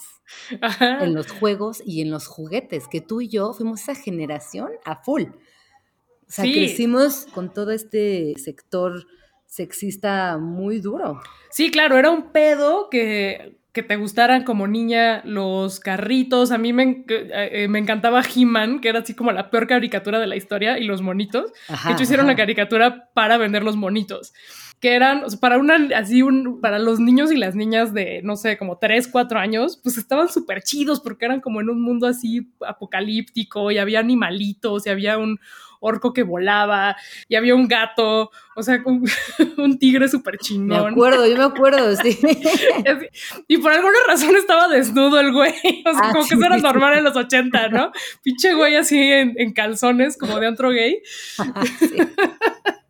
en 1.01 1.13
los 1.13 1.29
juegos 1.29 1.83
y 1.85 1.99
en 1.99 2.09
los 2.09 2.27
juguetes, 2.27 2.87
que 2.87 3.01
tú 3.01 3.19
y 3.19 3.27
yo 3.27 3.51
fuimos 3.51 3.81
esa 3.81 3.95
generación 3.95 4.69
a 4.85 5.03
full. 5.03 5.23
O 5.23 6.31
sea, 6.31 6.45
Sí. 6.45 6.53
crecimos 6.53 7.25
con 7.33 7.51
todo 7.53 7.71
este 7.71 8.35
sector 8.37 9.05
sexista 9.47 10.37
muy 10.37 10.79
duro. 10.79 11.19
Sí, 11.49 11.71
claro, 11.71 11.97
era 11.97 12.11
un 12.11 12.31
pedo 12.31 12.89
que, 12.89 13.56
que 13.77 13.83
te 13.83 13.95
gustaran 13.95 14.43
como 14.43 14.67
niña 14.67 15.21
los 15.23 15.79
carritos. 15.79 16.49
A 16.49 16.57
mí 16.57 16.73
me, 16.73 17.05
eh, 17.07 17.67
me 17.69 17.77
encantaba 17.77 18.23
He-Man, 18.23 18.79
que 18.79 18.89
era 18.89 19.01
así 19.01 19.13
como 19.13 19.31
la 19.31 19.51
peor 19.51 19.67
caricatura 19.67 20.19
de 20.19 20.25
la 20.25 20.35
historia, 20.35 20.79
y 20.79 20.85
los 20.85 21.03
monitos. 21.03 21.53
Ajá, 21.69 21.89
de 21.89 21.93
hecho, 21.93 22.01
hicieron 22.01 22.25
ajá. 22.25 22.31
una 22.31 22.37
caricatura 22.37 23.11
para 23.13 23.37
vender 23.37 23.61
los 23.61 23.75
monitos. 23.75 24.33
Que 24.79 24.95
eran, 24.95 25.23
o 25.23 25.29
sea, 25.29 25.39
para 25.39 25.59
una, 25.59 25.75
así, 25.95 26.23
un, 26.23 26.59
para 26.59 26.79
los 26.79 26.99
niños 26.99 27.31
y 27.31 27.37
las 27.37 27.53
niñas 27.53 27.93
de, 27.93 28.21
no 28.23 28.35
sé, 28.35 28.57
como 28.57 28.79
3, 28.79 29.09
4 29.09 29.37
años, 29.37 29.79
pues 29.83 29.99
estaban 29.99 30.27
súper 30.27 30.63
chidos 30.63 30.99
porque 30.99 31.25
eran 31.25 31.39
como 31.39 31.61
en 31.61 31.69
un 31.69 31.79
mundo 31.79 32.07
así 32.07 32.51
apocalíptico 32.67 33.69
y 33.69 33.77
había 33.77 33.99
animalitos 33.99 34.87
y 34.87 34.89
había 34.89 35.19
un 35.19 35.39
orco 35.79 36.13
que 36.13 36.23
volaba 36.23 36.95
y 37.27 37.35
había 37.35 37.55
un 37.55 37.67
gato, 37.67 38.31
o 38.55 38.63
sea, 38.63 38.81
un, 38.85 39.07
un 39.57 39.77
tigre 39.79 40.07
súper 40.07 40.35
Me 40.35 40.39
chingón. 40.39 40.91
acuerdo, 40.93 41.27
yo 41.27 41.37
me 41.37 41.43
acuerdo, 41.43 41.95
sí. 41.95 42.17
Y 43.47 43.57
por 43.57 43.71
alguna 43.71 43.97
razón 44.07 44.35
estaba 44.35 44.67
desnudo 44.67 45.19
el 45.19 45.31
güey. 45.31 45.53
O 45.85 45.91
sea, 45.93 46.01
Ah, 46.03 46.11
como 46.11 46.23
sí, 46.23 46.29
que 46.29 46.35
eso 46.35 46.45
era 46.45 46.55
sí. 46.57 46.63
normal 46.63 46.97
en 46.97 47.03
los 47.03 47.15
80, 47.15 47.69
¿no? 47.69 47.91
Pinche 48.23 48.53
güey 48.53 48.75
así 48.75 48.97
en, 48.99 49.33
en 49.37 49.53
calzones, 49.53 50.17
como 50.17 50.39
de 50.39 50.47
antro 50.47 50.69
gay. 50.71 51.01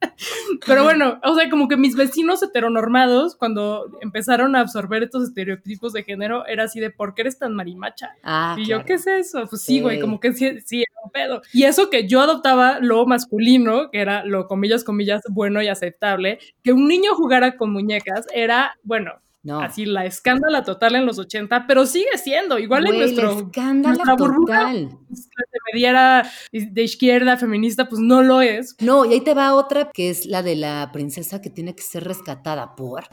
Pero 0.65 0.83
bueno, 0.83 1.19
o 1.23 1.36
sea, 1.36 1.49
como 1.49 1.67
que 1.67 1.77
mis 1.77 1.95
vecinos 1.95 2.41
heteronormados, 2.43 3.36
cuando 3.36 3.97
empezaron 4.01 4.55
a 4.55 4.62
absorber 4.62 5.03
estos 5.03 5.23
estereotipos 5.23 5.93
de 5.93 6.03
género, 6.03 6.45
era 6.45 6.63
así 6.65 6.79
de, 6.79 6.89
¿por 6.91 7.13
qué 7.13 7.21
eres 7.23 7.39
tan 7.39 7.55
marimacha? 7.55 8.12
Ah, 8.23 8.55
y 8.57 8.65
claro. 8.65 8.81
yo, 8.81 8.86
¿qué 8.86 8.93
es 8.93 9.07
eso? 9.07 9.45
Pues 9.49 9.62
sí, 9.62 9.75
Sí. 9.77 9.81
güey, 9.81 9.99
como 9.99 10.19
que 10.19 10.33
sí, 10.33 10.60
sí, 10.62 10.81
era 10.83 10.91
un 11.03 11.12
pedo. 11.12 11.41
Y 11.53 11.63
eso 11.63 11.89
que 11.89 12.07
yo 12.07 12.21
adoptaba 12.21 12.79
lo 12.79 13.05
masculino, 13.05 13.89
que 13.91 13.99
era 14.01 14.23
lo 14.25 14.47
comillas, 14.47 14.83
comillas, 14.83 15.21
bueno 15.29 15.62
y 15.62 15.67
aceptable, 15.67 16.39
que 16.63 16.73
un 16.73 16.88
niño 16.88 17.13
jugara 17.15 17.57
con 17.57 17.71
muñecas 17.71 18.25
era, 18.33 18.77
bueno, 18.83 19.13
No. 19.43 19.62
así 19.62 19.86
la 19.86 20.05
escándala 20.05 20.63
total 20.63 20.95
en 20.95 21.05
los 21.05 21.19
80, 21.19 21.65
pero 21.67 21.86
sigue 21.86 22.17
siendo, 22.17 22.60
igual 22.60 22.86
en 22.88 22.95
Güey, 22.95 22.99
nuestro 22.99 23.31
escándala 23.31 23.95
nuestra 23.95 24.15
burbuja 24.15 24.60
total. 24.60 24.89
clase 25.33 25.46
mediera 25.73 26.30
de 26.51 26.84
izquierda 26.84 27.38
feminista, 27.38 27.88
pues 27.89 28.01
no 28.01 28.21
lo 28.21 28.41
es. 28.41 28.75
No, 28.80 29.06
y 29.06 29.13
ahí 29.13 29.21
te 29.21 29.34
va 29.34 29.53
otra 29.56 29.89
que 29.93 30.10
es 30.10 30.25
la 30.25 30.43
de 30.43 30.56
la 30.56 30.89
princesa 30.93 31.41
que 31.41 31.49
tiene 31.49 31.75
que 31.75 31.84
ser 31.84 32.03
rescatada 32.03 32.75
por. 32.75 33.06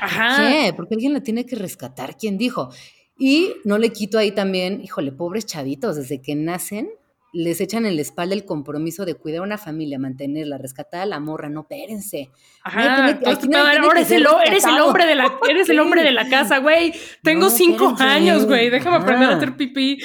Ajá. 0.00 0.36
¿Qué? 0.48 0.72
Porque 0.74 0.94
alguien 0.94 1.12
la 1.12 1.22
tiene 1.22 1.44
que 1.46 1.56
rescatar. 1.56 2.16
¿Quién 2.16 2.38
dijo? 2.38 2.70
Y 3.18 3.52
no 3.64 3.76
le 3.78 3.90
quito 3.92 4.18
ahí 4.18 4.32
también, 4.32 4.80
híjole, 4.82 5.12
pobres 5.12 5.44
chavitos, 5.46 5.96
desde 5.96 6.22
que 6.22 6.34
nacen 6.34 6.88
les 7.32 7.60
echan 7.60 7.86
en 7.86 7.94
la 7.94 8.02
espalda 8.02 8.34
el 8.34 8.44
compromiso 8.44 9.04
de 9.04 9.14
cuidar 9.14 9.42
a 9.42 9.44
una 9.44 9.56
familia, 9.56 10.00
mantenerla, 10.00 10.58
rescatar 10.58 11.02
a 11.02 11.06
la 11.06 11.20
morra, 11.20 11.48
no, 11.48 11.60
espérense. 11.60 12.28
Ajá, 12.64 12.80
tiene- 13.38 13.56
ahora 13.56 13.94
que 13.94 14.00
es 14.00 14.10
el, 14.10 14.26
eres 14.46 14.64
el 14.64 14.80
hombre 14.80 15.06
de 15.06 15.14
la, 15.14 15.32
eres 15.48 15.68
el 15.68 15.78
hombre 15.78 16.02
de 16.02 16.10
la 16.10 16.28
casa, 16.28 16.58
güey. 16.58 16.92
Tengo 17.22 17.42
No, 17.42 17.50
cinco 17.50 17.90
espérense. 17.90 18.02
años, 18.30 18.46
güey. 18.46 18.68
Déjame 18.68 18.96
aprender 18.96 19.30
a 19.30 19.36
hacer 19.36 19.56
pipí. 19.56 19.98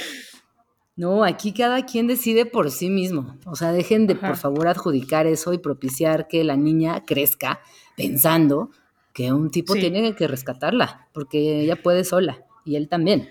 No, 0.98 1.26
aquí 1.26 1.52
cada 1.52 1.86
quien 1.86 2.08
decide 2.08 2.46
por 2.46 2.72
sí 2.72 2.90
mismo. 2.90 3.36
O 3.46 3.56
sea, 3.56 3.74
dejen 3.74 4.08
de, 4.08 4.14
Ajá. 4.14 4.28
por 4.28 4.38
favor, 4.38 4.68
adjudicar 4.68 5.28
eso 5.28 5.52
y 5.54 5.58
propiciar 5.58 6.28
que 6.28 6.44
la 6.46 6.56
niña 6.56 7.04
crezca 7.06 7.60
pensando 7.98 8.70
que 9.14 9.32
un 9.34 9.52
tipo 9.52 9.74
Sí. 9.74 9.82
tiene 9.82 10.16
que 10.16 10.28
rescatarla, 10.28 11.08
porque 11.14 11.62
ella 11.62 11.82
puede 11.82 12.04
sola 12.06 12.46
y 12.64 12.76
él 12.78 12.88
también. 12.88 13.30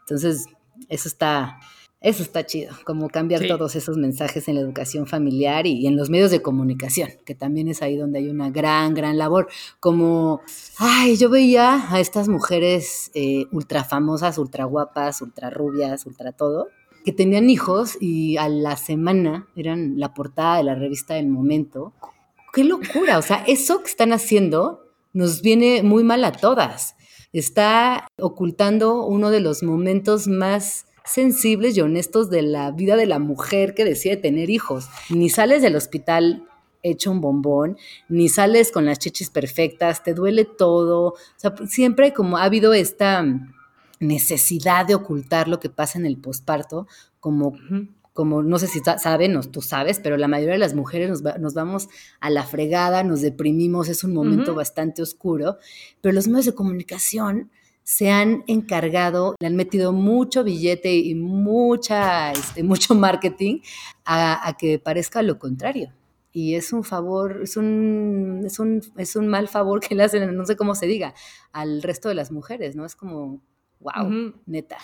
Entonces, 0.00 0.46
eso 0.90 1.08
está, 1.08 1.58
eso 2.02 2.22
está 2.22 2.44
chido, 2.44 2.74
como 2.84 3.08
cambiar 3.08 3.40
Sí. 3.42 3.48
todos 3.48 3.76
esos 3.76 3.96
mensajes 3.96 4.46
en 4.48 4.54
la 4.56 4.60
educación 4.60 5.06
familiar 5.06 5.66
y 5.66 5.86
en 5.86 5.96
los 5.96 6.10
medios 6.10 6.30
de 6.30 6.42
comunicación, 6.42 7.08
que 7.24 7.34
también 7.34 7.68
es 7.68 7.80
ahí 7.82 7.96
donde 7.96 8.18
hay 8.18 8.28
una 8.28 8.50
gran, 8.50 8.92
gran 8.94 9.16
labor. 9.16 9.48
Como, 9.80 10.42
ay, 10.78 11.16
yo 11.16 11.30
veía 11.30 11.92
a 11.92 11.98
estas 11.98 12.28
mujeres 12.28 13.10
eh, 13.14 13.46
ultra 13.52 13.84
famosas, 13.84 14.36
ultra 14.38 14.64
guapas, 14.64 15.22
ultra 15.22 15.48
rubias, 15.50 16.04
ultra 16.06 16.32
todo, 16.32 16.68
que 17.06 17.12
tenían 17.12 17.48
hijos 17.50 17.96
y 18.00 18.36
a 18.36 18.48
la 18.48 18.76
semana 18.76 19.46
eran 19.54 19.96
la 19.96 20.12
portada 20.12 20.56
de 20.56 20.64
la 20.64 20.74
revista 20.74 21.14
del 21.14 21.28
momento. 21.28 21.92
¡Qué 22.52 22.64
locura! 22.64 23.18
O 23.18 23.22
sea, 23.22 23.44
eso 23.46 23.80
que 23.80 23.88
están 23.88 24.12
haciendo 24.12 24.82
nos 25.12 25.40
viene 25.40 25.84
muy 25.84 26.02
mal 26.02 26.24
a 26.24 26.32
todas. 26.32 26.96
Está 27.32 28.08
ocultando 28.18 29.06
uno 29.06 29.30
de 29.30 29.38
los 29.38 29.62
momentos 29.62 30.26
más 30.26 30.86
sensibles 31.04 31.76
y 31.76 31.80
honestos 31.80 32.28
de 32.28 32.42
la 32.42 32.72
vida 32.72 32.96
de 32.96 33.06
la 33.06 33.20
mujer 33.20 33.74
que 33.74 33.84
decide 33.84 34.16
tener 34.16 34.50
hijos. 34.50 34.88
Ni 35.08 35.30
sales 35.30 35.62
del 35.62 35.76
hospital 35.76 36.48
hecho 36.82 37.12
un 37.12 37.20
bombón, 37.20 37.76
ni 38.08 38.28
sales 38.28 38.72
con 38.72 38.84
las 38.84 38.98
chichis 38.98 39.30
perfectas, 39.30 40.02
te 40.02 40.12
duele 40.12 40.44
todo. 40.44 41.10
O 41.10 41.16
sea, 41.36 41.54
siempre 41.68 42.12
como 42.12 42.36
ha 42.36 42.42
habido 42.42 42.74
esta 42.74 43.24
necesidad 44.00 44.86
de 44.86 44.94
ocultar 44.94 45.48
lo 45.48 45.60
que 45.60 45.70
pasa 45.70 45.98
en 45.98 46.06
el 46.06 46.16
posparto, 46.18 46.86
como 47.20 47.54
como 48.12 48.42
no 48.42 48.58
sé 48.58 48.66
si 48.66 48.80
sa- 48.80 48.96
saben 48.96 49.36
o 49.36 49.42
tú 49.42 49.60
sabes, 49.60 50.00
pero 50.00 50.16
la 50.16 50.26
mayoría 50.26 50.54
de 50.54 50.58
las 50.58 50.74
mujeres 50.74 51.10
nos, 51.10 51.22
va- 51.22 51.36
nos 51.36 51.52
vamos 51.52 51.90
a 52.18 52.30
la 52.30 52.44
fregada, 52.44 53.02
nos 53.02 53.20
deprimimos, 53.20 53.90
es 53.90 54.04
un 54.04 54.14
momento 54.14 54.52
Ujú. 54.52 54.56
bastante 54.56 55.02
oscuro, 55.02 55.58
pero 56.00 56.14
los 56.14 56.26
medios 56.26 56.46
de 56.46 56.54
comunicación 56.54 57.50
se 57.82 58.10
han 58.10 58.42
encargado, 58.46 59.34
le 59.38 59.46
han 59.48 59.54
metido 59.54 59.92
mucho 59.92 60.44
billete 60.44 60.96
y 60.96 61.14
mucha, 61.14 62.32
este, 62.32 62.62
mucho 62.62 62.94
marketing 62.94 63.60
a, 64.06 64.48
a 64.48 64.56
que 64.56 64.78
parezca 64.78 65.20
lo 65.20 65.38
contrario. 65.38 65.92
Y 66.32 66.54
es 66.54 66.72
un 66.72 66.84
favor, 66.84 67.40
es 67.42 67.58
un, 67.58 68.40
es, 68.46 68.58
un, 68.58 68.80
es 68.96 69.14
un 69.16 69.28
mal 69.28 69.46
favor 69.46 69.80
que 69.80 69.94
le 69.94 70.04
hacen, 70.04 70.34
no 70.34 70.46
sé 70.46 70.56
cómo 70.56 70.74
se 70.74 70.86
diga, 70.86 71.12
al 71.52 71.82
resto 71.82 72.08
de 72.08 72.14
las 72.14 72.32
mujeres, 72.32 72.76
¿no? 72.76 72.86
Es 72.86 72.94
como, 72.96 73.42
wow, 73.86 74.34
neta. 74.46 74.76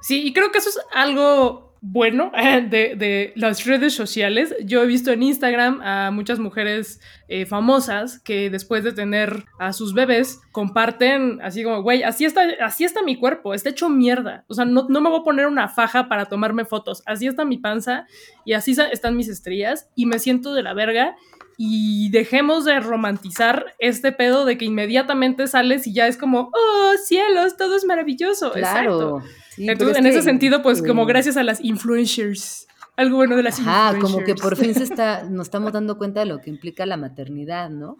Sí, 0.00 0.26
y 0.26 0.32
creo 0.32 0.50
que 0.50 0.58
eso 0.58 0.70
es 0.70 0.80
algo 0.92 1.69
bueno 1.82 2.30
de, 2.70 2.94
de 2.96 3.32
las 3.36 3.64
redes 3.64 3.94
sociales. 3.94 4.54
Yo 4.64 4.82
he 4.82 4.86
visto 4.86 5.12
en 5.12 5.22
Instagram 5.22 5.80
a 5.82 6.10
muchas 6.10 6.38
mujeres 6.38 7.00
eh, 7.28 7.46
famosas 7.46 8.18
que 8.20 8.50
después 8.50 8.84
de 8.84 8.92
tener 8.92 9.44
a 9.58 9.72
sus 9.72 9.94
bebés 9.94 10.40
comparten 10.52 11.40
así 11.42 11.62
como, 11.62 11.82
güey, 11.82 12.02
así 12.02 12.24
está, 12.24 12.42
así 12.60 12.84
está 12.84 13.02
mi 13.02 13.16
cuerpo, 13.16 13.54
está 13.54 13.70
hecho 13.70 13.88
mierda. 13.88 14.44
O 14.48 14.54
sea, 14.54 14.64
no, 14.64 14.86
no 14.88 15.00
me 15.00 15.10
voy 15.10 15.20
a 15.20 15.24
poner 15.24 15.46
una 15.46 15.68
faja 15.68 16.08
para 16.08 16.26
tomarme 16.26 16.64
fotos. 16.64 17.02
Así 17.06 17.26
está 17.26 17.44
mi 17.44 17.58
panza 17.58 18.06
y 18.44 18.52
así 18.52 18.76
están 18.92 19.16
mis 19.16 19.28
estrías 19.28 19.88
y 19.94 20.06
me 20.06 20.18
siento 20.18 20.54
de 20.54 20.62
la 20.62 20.74
verga. 20.74 21.16
Y 21.62 22.08
dejemos 22.08 22.64
de 22.64 22.80
romantizar 22.80 23.74
este 23.78 24.12
pedo 24.12 24.46
de 24.46 24.56
que 24.56 24.64
inmediatamente 24.64 25.46
sales 25.46 25.86
y 25.86 25.92
ya 25.92 26.06
es 26.06 26.16
como, 26.16 26.50
oh, 26.54 26.92
cielos, 27.04 27.58
todo 27.58 27.76
es 27.76 27.84
maravilloso. 27.84 28.56
Exacto. 28.56 28.80
Claro. 28.80 29.22
Pero 29.22 29.30
Entonces, 29.68 29.96
en 29.98 30.04
que, 30.04 30.10
ese 30.10 30.22
sentido, 30.22 30.62
pues 30.62 30.82
como 30.82 31.02
eh, 31.02 31.06
gracias 31.06 31.36
a 31.36 31.42
las 31.42 31.62
influencers. 31.62 32.66
Algo 32.96 33.16
bueno 33.16 33.36
de 33.36 33.42
las 33.42 33.58
Ajá, 33.60 33.92
influencers. 33.92 34.12
como 34.12 34.24
que 34.24 34.34
por 34.34 34.56
fin 34.56 34.74
se 34.74 34.82
está, 34.92 35.24
nos 35.24 35.46
estamos 35.46 35.72
dando 35.72 35.96
cuenta 35.96 36.20
de 36.20 36.26
lo 36.26 36.40
que 36.40 36.50
implica 36.50 36.84
la 36.86 36.96
maternidad, 36.96 37.70
¿no? 37.70 37.96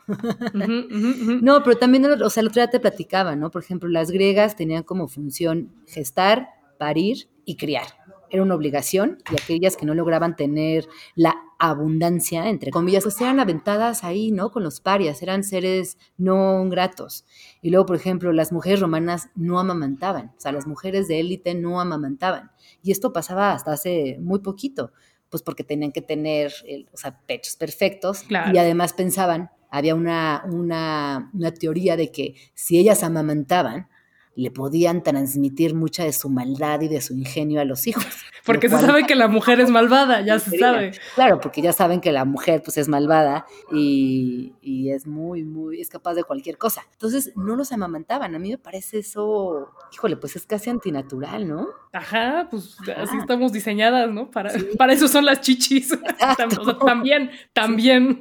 No, 1.42 1.62
pero 1.62 1.76
también, 1.78 2.04
o 2.04 2.30
sea, 2.30 2.40
el 2.42 2.48
otro 2.48 2.60
día 2.60 2.70
te 2.70 2.80
platicaba, 2.80 3.36
¿no? 3.36 3.50
Por 3.50 3.62
ejemplo, 3.62 3.88
las 3.88 4.10
griegas 4.10 4.56
tenían 4.56 4.82
como 4.82 5.08
función 5.08 5.72
gestar, 5.86 6.48
parir 6.78 7.28
y 7.44 7.56
criar. 7.56 7.86
Era 8.30 8.42
una 8.42 8.54
obligación 8.54 9.18
y 9.30 9.40
aquellas 9.40 9.76
que 9.76 9.86
no 9.86 9.94
lograban 9.94 10.36
tener 10.36 10.86
la 11.14 11.34
abundancia, 11.58 12.48
entre 12.48 12.70
comillas, 12.70 13.02
pues 13.04 13.20
eran 13.20 13.38
aventadas 13.40 14.02
ahí, 14.04 14.30
¿no? 14.32 14.50
Con 14.50 14.62
los 14.62 14.80
parias, 14.80 15.22
eran 15.22 15.44
seres 15.44 15.98
no 16.16 16.64
gratos. 16.68 17.26
Y 17.60 17.70
luego, 17.70 17.86
por 17.86 17.96
ejemplo, 17.96 18.32
las 18.32 18.50
mujeres 18.52 18.80
romanas 18.80 19.28
no 19.34 19.58
amamantaban, 19.58 20.32
o 20.36 20.40
sea, 20.40 20.52
las 20.52 20.66
mujeres 20.66 21.06
de 21.08 21.20
élite 21.20 21.54
no 21.54 21.80
amamantaban. 21.80 22.50
Y 22.82 22.92
esto 22.92 23.12
pasaba 23.12 23.52
hasta 23.52 23.72
hace 23.72 24.16
muy 24.20 24.38
poquito, 24.40 24.92
pues 25.28 25.42
porque 25.42 25.62
tenían 25.64 25.92
que 25.92 26.02
tener, 26.02 26.52
o 26.92 26.96
sea, 26.96 27.20
pechos 27.26 27.56
perfectos 27.56 28.22
Claro. 28.22 28.52
y 28.54 28.58
además 28.58 28.92
pensaban, 28.94 29.50
había 29.70 29.94
una, 29.94 30.42
una, 30.50 31.30
una 31.34 31.52
teoría 31.52 31.96
de 31.96 32.10
que 32.10 32.34
si 32.54 32.78
ellas 32.78 33.02
amamantaban, 33.04 33.88
le 34.36 34.50
podían 34.50 35.02
transmitir 35.02 35.74
mucha 35.74 36.04
de 36.04 36.12
su 36.12 36.30
maldad 36.30 36.80
y 36.80 36.88
de 36.88 37.00
su 37.00 37.14
ingenio 37.14 37.60
a 37.60 37.64
los 37.64 37.86
hijos. 37.86 38.06
Porque 38.46 38.68
se 38.70 38.78
sabe 38.78 39.04
que 39.04 39.14
la 39.14 39.28
mujer 39.28 39.60
es 39.60 39.68
malvada, 39.70 40.22
ya 40.22 40.38
se 40.38 40.58
sabe. 40.58 40.92
Claro, 41.14 41.40
porque 41.40 41.60
ya 41.60 41.74
saben 41.74 42.00
que 42.00 42.10
la 42.10 42.24
mujer 42.24 42.62
pues 42.64 42.78
es 42.78 42.88
malvada 42.88 43.44
y, 43.70 44.54
y 44.62 44.90
es 44.90 45.06
muy, 45.06 45.44
muy, 45.44 45.78
es 45.78 45.90
capaz 45.90 46.14
de 46.14 46.24
cualquier 46.24 46.56
cosa. 46.56 46.82
Entonces 46.92 47.32
no 47.36 47.54
los 47.54 47.70
amamantaban. 47.70 48.34
A 48.34 48.38
mí 48.38 48.48
me 48.50 48.56
parece 48.58 49.00
eso, 49.00 49.68
híjole, 49.92 50.16
pues 50.16 50.36
es 50.36 50.46
casi 50.46 50.70
antinatural, 50.70 51.46
¿no? 51.46 51.68
Ajá, 51.92 52.48
pues 52.50 52.78
Ajá. 52.80 53.02
así 53.02 53.18
estamos 53.18 53.52
diseñadas, 53.52 54.10
¿no? 54.10 54.30
Para, 54.30 54.50
para 54.78 54.94
eso 54.94 55.06
son 55.06 55.26
las 55.26 55.42
chichis. 55.42 55.90
Tam- 56.38 56.58
o 56.58 56.64
sea, 56.64 56.78
también, 56.78 57.30
también. 57.52 58.20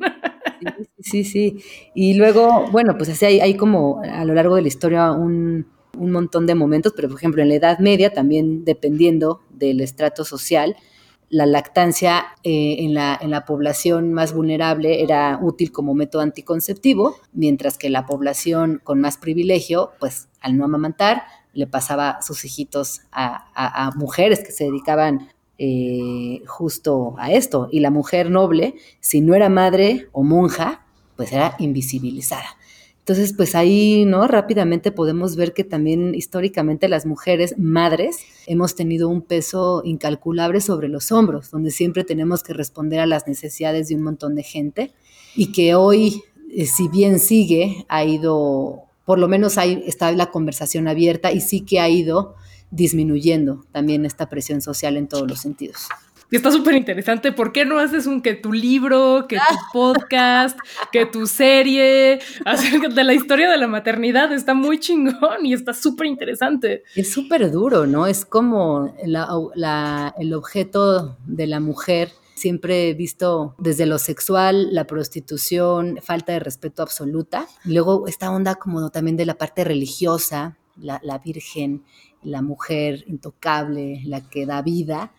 Sí, 0.99 1.23
sí, 1.23 1.23
sí. 1.23 1.63
Y 1.95 2.15
luego, 2.15 2.67
bueno, 2.71 2.97
pues 2.97 3.09
así 3.09 3.25
hay, 3.25 3.39
hay 3.39 3.55
como 3.55 4.01
a 4.03 4.25
lo 4.25 4.33
largo 4.33 4.55
de 4.57 4.63
la 4.63 4.67
historia 4.67 5.11
un, 5.11 5.65
un 5.99 6.11
montón 6.11 6.47
de 6.47 6.55
momentos, 6.55 6.93
pero 6.95 7.09
por 7.09 7.17
ejemplo 7.17 7.41
en 7.41 7.49
la 7.49 7.55
Edad 7.55 7.79
Media, 7.79 8.13
también 8.13 8.65
dependiendo 8.65 9.41
del 9.49 9.81
estrato 9.81 10.25
social, 10.25 10.75
la 11.29 11.45
lactancia 11.45 12.25
eh, 12.43 12.77
en, 12.79 12.95
la, 12.95 13.17
en 13.21 13.29
la 13.29 13.45
población 13.45 14.13
más 14.13 14.33
vulnerable 14.33 15.03
era 15.03 15.37
útil 15.41 15.71
como 15.71 15.93
método 15.93 16.23
anticonceptivo, 16.23 17.17
mientras 17.33 17.77
que 17.77 17.89
la 17.89 18.07
población 18.07 18.81
con 18.83 18.99
más 18.99 19.17
privilegio, 19.17 19.91
pues 19.99 20.27
al 20.41 20.57
no 20.57 20.65
amamantar, 20.65 21.23
le 21.53 21.67
pasaba 21.67 22.21
sus 22.21 22.45
hijitos 22.45 23.01
a, 23.11 23.45
a 23.53 23.91
mujeres 23.91 24.39
que 24.39 24.51
se 24.51 24.65
dedicaban 24.65 25.29
eh, 25.61 26.41
justo 26.47 27.15
a 27.17 27.33
esto. 27.33 27.67
Y 27.69 27.81
la 27.81 27.91
mujer 27.91 28.31
noble, 28.31 28.75
si 29.01 29.19
no 29.19 29.35
era 29.35 29.49
madre 29.49 30.07
o 30.13 30.23
monja, 30.23 30.85
pues 31.17 31.33
era 31.33 31.55
invisibilizada. 31.59 32.55
Entonces, 33.09 33.33
pues 33.35 33.55
ahí, 33.55 34.05
¿no? 34.05 34.27
Rápidamente 34.27 34.91
podemos 34.91 35.35
ver 35.35 35.53
que 35.53 35.63
también 35.63 36.13
históricamente 36.13 36.87
las 36.87 37.07
mujeres 37.07 37.55
madres 37.57 38.19
hemos 38.45 38.75
tenido 38.75 39.09
un 39.09 39.23
peso 39.23 39.81
incalculable 39.83 40.61
sobre 40.61 40.89
los 40.89 41.11
hombros, 41.11 41.49
donde 41.49 41.71
siempre 41.71 42.03
tenemos 42.03 42.43
que 42.43 42.53
responder 42.53 42.99
a 42.99 43.07
las 43.07 43.27
necesidades 43.27 43.87
de 43.87 43.95
un 43.95 44.03
montón 44.03 44.35
de 44.35 44.43
gente 44.43 44.91
y 45.35 45.51
que 45.51 45.73
hoy, 45.73 46.21
eh, 46.53 46.67
si 46.67 46.87
bien 46.87 47.17
sigue, 47.17 47.83
ha 47.89 48.05
ido, 48.05 48.83
por 49.05 49.17
lo 49.17 49.27
menos 49.27 49.57
ahí 49.57 49.81
está 49.87 50.11
la 50.11 50.29
conversación 50.29 50.87
abierta 50.87 51.31
y 51.31 51.41
sí 51.41 51.61
que 51.61 51.79
ha 51.79 51.89
ido 51.89 52.35
disminuyendo 52.69 53.65
también 53.71 54.05
esta 54.05 54.29
presión 54.29 54.61
social 54.61 54.97
en 54.97 55.07
todos 55.07 55.27
los 55.27 55.39
sentidos. 55.39 55.87
Y 56.31 56.35
está 56.35 56.51
súper 56.51 56.75
interesante. 56.75 57.31
¿Por 57.31 57.51
qué 57.51 57.65
no 57.65 57.79
haces 57.79 58.05
un 58.05 58.21
que 58.21 58.35
tu 58.35 58.53
libro, 58.53 59.25
que 59.27 59.37
tu 59.37 59.41
podcast, 59.73 60.57
que 60.91 61.05
tu 61.07 61.25
serie 61.25 62.19
acerca 62.45 62.89
de 62.89 63.03
la 63.03 63.13
historia 63.13 63.49
de 63.49 63.57
la 63.57 63.67
maternidad? 63.67 64.31
Está 64.31 64.53
muy 64.53 64.79
chingón 64.79 65.43
y 65.43 65.53
está 65.53 65.73
súper 65.73 66.05
interesante. 66.05 66.83
Es 66.95 67.11
súper 67.11 67.49
duro, 67.51 67.87
¿no? 67.87 68.05
Es 68.05 68.25
como 68.25 68.93
el 69.03 70.33
objeto 70.33 71.17
de 71.25 71.47
la 71.47 71.59
mujer 71.59 72.11
siempre 72.35 72.93
visto 72.93 73.55
desde 73.57 73.85
lo 73.85 73.97
sexual, 73.97 74.73
la 74.73 74.85
prostitución, 74.85 75.99
falta 76.01 76.31
de 76.33 76.39
respeto 76.39 76.81
absoluta. 76.81 77.47
luego 77.65 78.07
esta 78.07 78.31
onda 78.31 78.55
como 78.55 78.89
también 78.91 79.17
de 79.17 79.25
la 79.25 79.37
parte 79.37 79.63
religiosa, 79.65 80.57
la, 80.77 81.01
la 81.03 81.17
virgen, 81.17 81.83
la 82.23 82.41
mujer 82.41 83.03
intocable, 83.07 84.01
la 84.05 84.21
que 84.29 84.45
da 84.45 84.61
vida. 84.61 85.11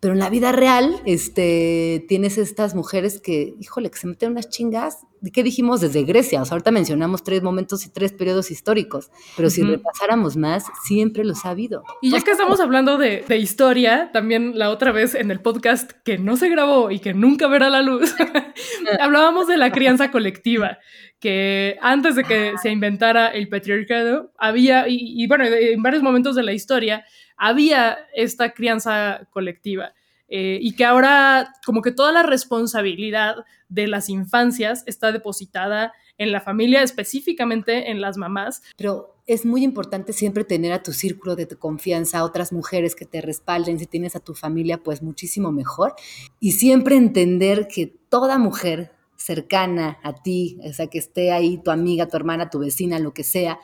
Pero 0.00 0.14
en 0.14 0.20
la 0.20 0.30
vida 0.30 0.52
real, 0.52 0.94
este, 1.06 2.04
tienes 2.06 2.38
estas 2.38 2.76
mujeres 2.76 3.20
que, 3.20 3.54
híjole, 3.58 3.90
que 3.90 3.98
se 3.98 4.06
meten 4.06 4.30
unas 4.32 4.48
chingas. 4.48 4.98
¿De 5.20 5.32
qué 5.32 5.42
dijimos 5.42 5.80
desde 5.80 6.04
Grecia? 6.04 6.40
O 6.40 6.44
sea, 6.44 6.54
ahorita 6.54 6.70
mencionamos 6.70 7.24
tres 7.24 7.42
momentos 7.42 7.84
y 7.84 7.90
tres 7.90 8.12
periodos 8.12 8.52
históricos, 8.52 9.10
pero 9.36 9.50
si 9.50 9.64
repasáramos 9.64 10.36
más, 10.36 10.64
siempre 10.84 11.24
los 11.24 11.44
ha 11.44 11.50
habido. 11.50 11.82
Y 12.00 12.12
ya 12.12 12.20
que 12.20 12.30
estamos 12.30 12.60
hablando 12.60 12.98
de, 12.98 13.24
de, 13.26 13.38
historia, 13.38 14.10
también 14.12 14.56
la 14.56 14.70
otra 14.70 14.92
vez 14.92 15.16
en 15.16 15.32
el 15.32 15.40
podcast 15.40 15.90
que 16.04 16.18
no 16.18 16.36
se 16.36 16.48
grabó 16.48 16.92
y 16.92 17.00
que 17.00 17.14
nunca 17.14 17.48
verá 17.48 17.68
la 17.68 17.82
luz, 17.82 18.14
hablábamos 19.00 19.48
de 19.48 19.56
la 19.56 19.72
crianza 19.72 20.12
colectiva 20.12 20.78
que 21.20 21.76
antes 21.80 22.14
de 22.14 22.24
que 22.24 22.52
se 22.62 22.70
inventara 22.70 23.28
el 23.28 23.48
patriarcado, 23.48 24.32
había, 24.38 24.84
y, 24.88 25.26
bueno, 25.26 25.44
en 25.44 25.82
varios 25.82 26.02
momentos 26.02 26.36
de 26.36 26.44
la 26.44 26.52
historia, 26.52 27.04
había 27.38 27.98
esta 28.14 28.52
crianza 28.52 29.26
colectiva. 29.30 29.92
Eh, 30.30 30.58
y 30.60 30.76
que 30.76 30.84
ahora 30.84 31.54
como 31.64 31.80
que 31.80 31.90
toda 31.90 32.12
la 32.12 32.22
responsabilidad 32.22 33.36
de 33.70 33.86
las 33.86 34.10
infancias 34.10 34.84
está 34.86 35.10
depositada 35.10 35.94
en 36.18 36.32
la 36.32 36.42
familia, 36.42 36.82
específicamente 36.82 37.90
en 37.90 38.02
las 38.02 38.18
mamás. 38.18 38.62
Pero 38.76 39.14
es 39.26 39.46
muy 39.46 39.62
importante 39.62 40.12
siempre 40.12 40.44
tener 40.44 40.72
a 40.72 40.82
tu 40.82 40.92
círculo 40.92 41.36
de 41.36 41.46
confianza, 41.46 42.24
otras 42.24 42.52
mujeres 42.52 42.94
que 42.94 43.06
te 43.06 43.20
respalden, 43.20 43.78
si 43.78 43.86
tienes 43.86 44.16
a 44.16 44.20
tu 44.20 44.34
familia, 44.34 44.82
pues 44.82 45.02
muchísimo 45.02 45.52
mejor. 45.52 45.94
Y 46.40 46.52
siempre 46.52 46.96
entender 46.96 47.68
que 47.68 47.86
toda 47.86 48.36
mujer 48.36 48.92
cercana 49.16 49.98
a 50.02 50.14
ti, 50.22 50.58
o 50.62 50.72
sea, 50.72 50.88
que 50.88 50.98
esté 50.98 51.32
ahí 51.32 51.58
tu 51.62 51.70
amiga, 51.70 52.06
tu 52.06 52.16
hermana, 52.16 52.50
tu 52.50 52.58
vecina, 52.58 52.98
lo 52.98 53.14
que 53.14 53.24
sea, 53.24 53.58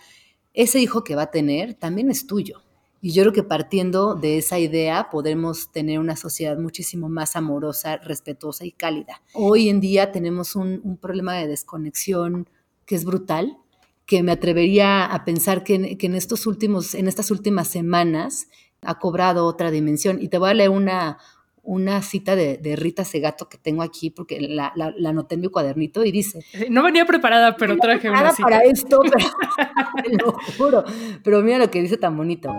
ese 0.52 0.80
hijo 0.80 1.02
que 1.04 1.16
va 1.16 1.22
a 1.22 1.30
tener 1.30 1.74
también 1.74 2.10
es 2.10 2.26
tuyo. 2.26 2.63
Y 3.04 3.12
yo 3.12 3.22
creo 3.22 3.34
que 3.34 3.42
partiendo 3.42 4.14
de 4.14 4.38
esa 4.38 4.58
idea 4.58 5.10
podemos 5.10 5.70
tener 5.70 5.98
una 5.98 6.16
sociedad 6.16 6.56
muchísimo 6.56 7.10
más 7.10 7.36
amorosa, 7.36 7.98
respetuosa 7.98 8.64
y 8.64 8.72
cálida. 8.72 9.20
Hoy 9.34 9.68
en 9.68 9.78
día 9.82 10.10
tenemos 10.10 10.56
un, 10.56 10.96
problema 11.02 11.34
de 11.34 11.46
desconexión 11.46 12.48
que 12.86 12.94
es 12.94 13.04
brutal, 13.04 13.58
que 14.06 14.22
me 14.22 14.32
atrevería 14.32 15.04
a 15.04 15.22
pensar 15.26 15.64
que, 15.64 15.98
que 15.98 16.06
en, 16.06 16.14
estos 16.14 16.46
últimos, 16.46 16.94
en 16.94 17.06
estas 17.06 17.30
últimas 17.30 17.68
semanas 17.68 18.48
ha 18.80 18.98
cobrado 18.98 19.44
otra 19.44 19.70
dimensión. 19.70 20.16
Y 20.18 20.28
te 20.28 20.38
voy 20.38 20.48
a 20.48 20.54
leer 20.54 20.70
una, 20.70 21.18
una 21.64 22.02
cita 22.02 22.36
de, 22.36 22.76
Rita 22.76 23.04
Segato 23.04 23.48
que 23.48 23.58
tengo 23.58 23.82
aquí 23.82 24.10
porque 24.10 24.40
la, 24.40 24.72
la, 24.76 24.92
anoté 25.08 25.34
en 25.34 25.40
mi 25.42 25.48
cuadernito 25.48 26.04
y 26.04 26.12
dice... 26.12 26.44
No 26.70 26.82
venía 26.82 27.06
preparada, 27.06 27.56
pero 27.56 27.76
traje 27.78 28.10
una 28.10 28.30
cita. 28.32 28.48
para 28.48 28.64
esto, 28.64 29.00
pero, 29.02 30.26
lo 30.26 30.32
juro. 30.56 30.84
Pero 31.22 31.42
mira 31.42 31.58
lo 31.58 31.70
que 31.70 31.82
dice 31.82 31.96
tan 31.96 32.16
bonito. 32.16 32.50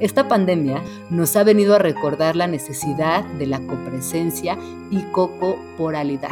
Esta 0.00 0.28
pandemia 0.28 0.82
nos 1.10 1.36
ha 1.36 1.44
venido 1.44 1.74
a 1.74 1.78
recordar 1.78 2.34
la 2.34 2.46
necesidad 2.46 3.22
de 3.22 3.46
la 3.46 3.60
copresencia 3.60 4.56
y 4.90 5.02
cocorporalidad, 5.12 6.30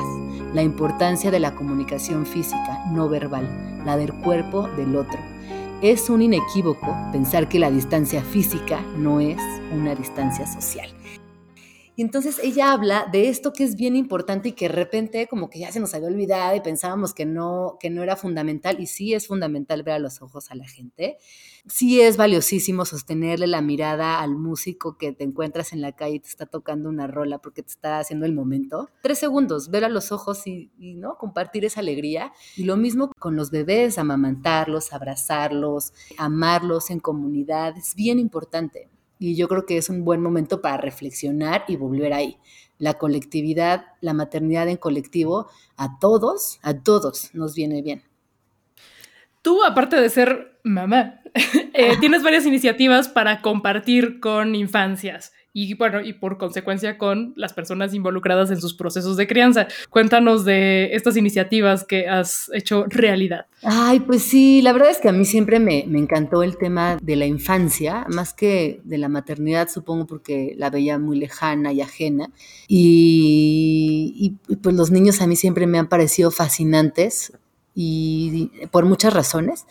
la 0.54 0.62
importancia 0.62 1.30
de 1.30 1.38
la 1.38 1.54
comunicación 1.54 2.24
física, 2.24 2.84
no 2.92 3.10
verbal, 3.10 3.46
la 3.84 3.98
del 3.98 4.14
cuerpo 4.14 4.68
del 4.68 4.96
otro. 4.96 5.18
Es 5.82 6.08
un 6.08 6.22
inequívoco 6.22 6.96
pensar 7.12 7.48
que 7.48 7.58
la 7.58 7.70
distancia 7.70 8.22
física 8.22 8.80
no 8.96 9.20
es 9.20 9.38
una 9.70 9.94
distancia 9.94 10.46
social. 10.46 10.88
Y 11.98 12.02
entonces 12.02 12.38
ella 12.44 12.70
habla 12.70 13.08
de 13.10 13.28
esto 13.28 13.52
que 13.52 13.64
es 13.64 13.74
bien 13.74 13.96
importante 13.96 14.50
y 14.50 14.52
que 14.52 14.68
de 14.68 14.72
repente 14.72 15.26
como 15.26 15.50
que 15.50 15.58
ya 15.58 15.72
se 15.72 15.80
nos 15.80 15.94
había 15.94 16.06
olvidado 16.06 16.54
y 16.54 16.60
pensábamos 16.60 17.12
que 17.12 17.26
no, 17.26 17.76
que 17.80 17.90
no 17.90 18.04
era 18.04 18.14
fundamental. 18.14 18.78
Y 18.78 18.86
sí 18.86 19.14
es 19.14 19.26
fundamental 19.26 19.82
ver 19.82 19.94
a 19.94 19.98
los 19.98 20.22
ojos 20.22 20.52
a 20.52 20.54
la 20.54 20.68
gente. 20.68 21.18
Sí 21.66 22.00
es 22.00 22.16
valiosísimo 22.16 22.84
sostenerle 22.84 23.48
la 23.48 23.62
mirada 23.62 24.20
al 24.20 24.36
músico 24.36 24.96
que 24.96 25.10
te 25.10 25.24
encuentras 25.24 25.72
en 25.72 25.80
la 25.80 25.90
calle 25.90 26.14
y 26.14 26.20
te 26.20 26.28
está 26.28 26.46
tocando 26.46 26.88
una 26.88 27.08
rola 27.08 27.38
porque 27.38 27.64
te 27.64 27.72
está 27.72 27.98
haciendo 27.98 28.26
el 28.26 28.32
momento. 28.32 28.88
Tres 29.02 29.18
segundos, 29.18 29.68
ver 29.68 29.84
a 29.84 29.88
los 29.88 30.12
ojos 30.12 30.46
y, 30.46 30.70
y 30.78 30.94
¿no? 30.94 31.18
compartir 31.18 31.64
esa 31.64 31.80
alegría. 31.80 32.32
Y 32.56 32.62
lo 32.62 32.76
mismo 32.76 33.10
con 33.18 33.34
los 33.34 33.50
bebés, 33.50 33.98
amamantarlos, 33.98 34.92
abrazarlos, 34.92 35.92
amarlos 36.16 36.90
en 36.90 37.00
comunidad. 37.00 37.76
Es 37.76 37.96
bien 37.96 38.20
importante. 38.20 38.88
Y 39.18 39.36
yo 39.36 39.48
creo 39.48 39.66
que 39.66 39.76
es 39.76 39.88
un 39.88 40.04
buen 40.04 40.22
momento 40.22 40.60
para 40.60 40.76
reflexionar 40.76 41.64
y 41.68 41.76
volver 41.76 42.12
ahí. 42.12 42.38
La 42.78 42.94
colectividad, 42.94 43.86
la 44.00 44.14
maternidad 44.14 44.68
en 44.68 44.76
colectivo, 44.76 45.48
a 45.76 45.98
todos, 45.98 46.60
a 46.62 46.74
todos 46.74 47.34
nos 47.34 47.54
viene 47.54 47.82
bien. 47.82 48.02
Tú, 49.42 49.64
aparte 49.64 50.00
de 50.00 50.08
ser 50.10 50.60
mamá, 50.62 51.20
eh, 51.74 51.96
tienes 52.00 52.22
varias 52.22 52.46
iniciativas 52.46 53.08
para 53.08 53.42
compartir 53.42 54.20
con 54.20 54.54
infancias 54.54 55.32
y 55.52 55.74
bueno, 55.74 56.00
y 56.00 56.12
por 56.12 56.38
consecuencia 56.38 56.98
con 56.98 57.32
las 57.36 57.52
personas 57.52 57.94
involucradas 57.94 58.50
en 58.50 58.60
sus 58.60 58.74
procesos 58.74 59.16
de 59.16 59.26
crianza. 59.26 59.66
Cuéntanos 59.90 60.44
de 60.44 60.90
estas 60.94 61.16
iniciativas 61.16 61.84
que 61.84 62.08
has 62.08 62.50
hecho 62.52 62.84
realidad. 62.88 63.46
Ay, 63.62 64.00
pues 64.00 64.22
sí, 64.22 64.62
la 64.62 64.72
verdad 64.72 64.90
es 64.90 64.98
que 64.98 65.08
a 65.08 65.12
mí 65.12 65.24
siempre 65.24 65.58
me, 65.58 65.84
me 65.88 65.98
encantó 65.98 66.42
el 66.42 66.58
tema 66.58 66.98
de 67.02 67.16
la 67.16 67.26
infancia, 67.26 68.06
más 68.08 68.34
que 68.34 68.80
de 68.84 68.98
la 68.98 69.08
maternidad, 69.08 69.68
supongo 69.68 70.06
porque 70.06 70.54
la 70.56 70.70
veía 70.70 70.98
muy 70.98 71.18
lejana 71.18 71.72
y 71.72 71.80
ajena. 71.80 72.30
Y, 72.68 74.36
pues 74.62 74.74
los 74.74 74.90
niños 74.90 75.20
a 75.20 75.26
mí 75.26 75.36
siempre 75.36 75.66
me 75.66 75.78
han 75.78 75.88
parecido 75.88 76.30
fascinantes 76.30 77.32
y 77.74 78.50
por 78.70 78.84
muchas 78.84 79.12
razones. 79.14 79.66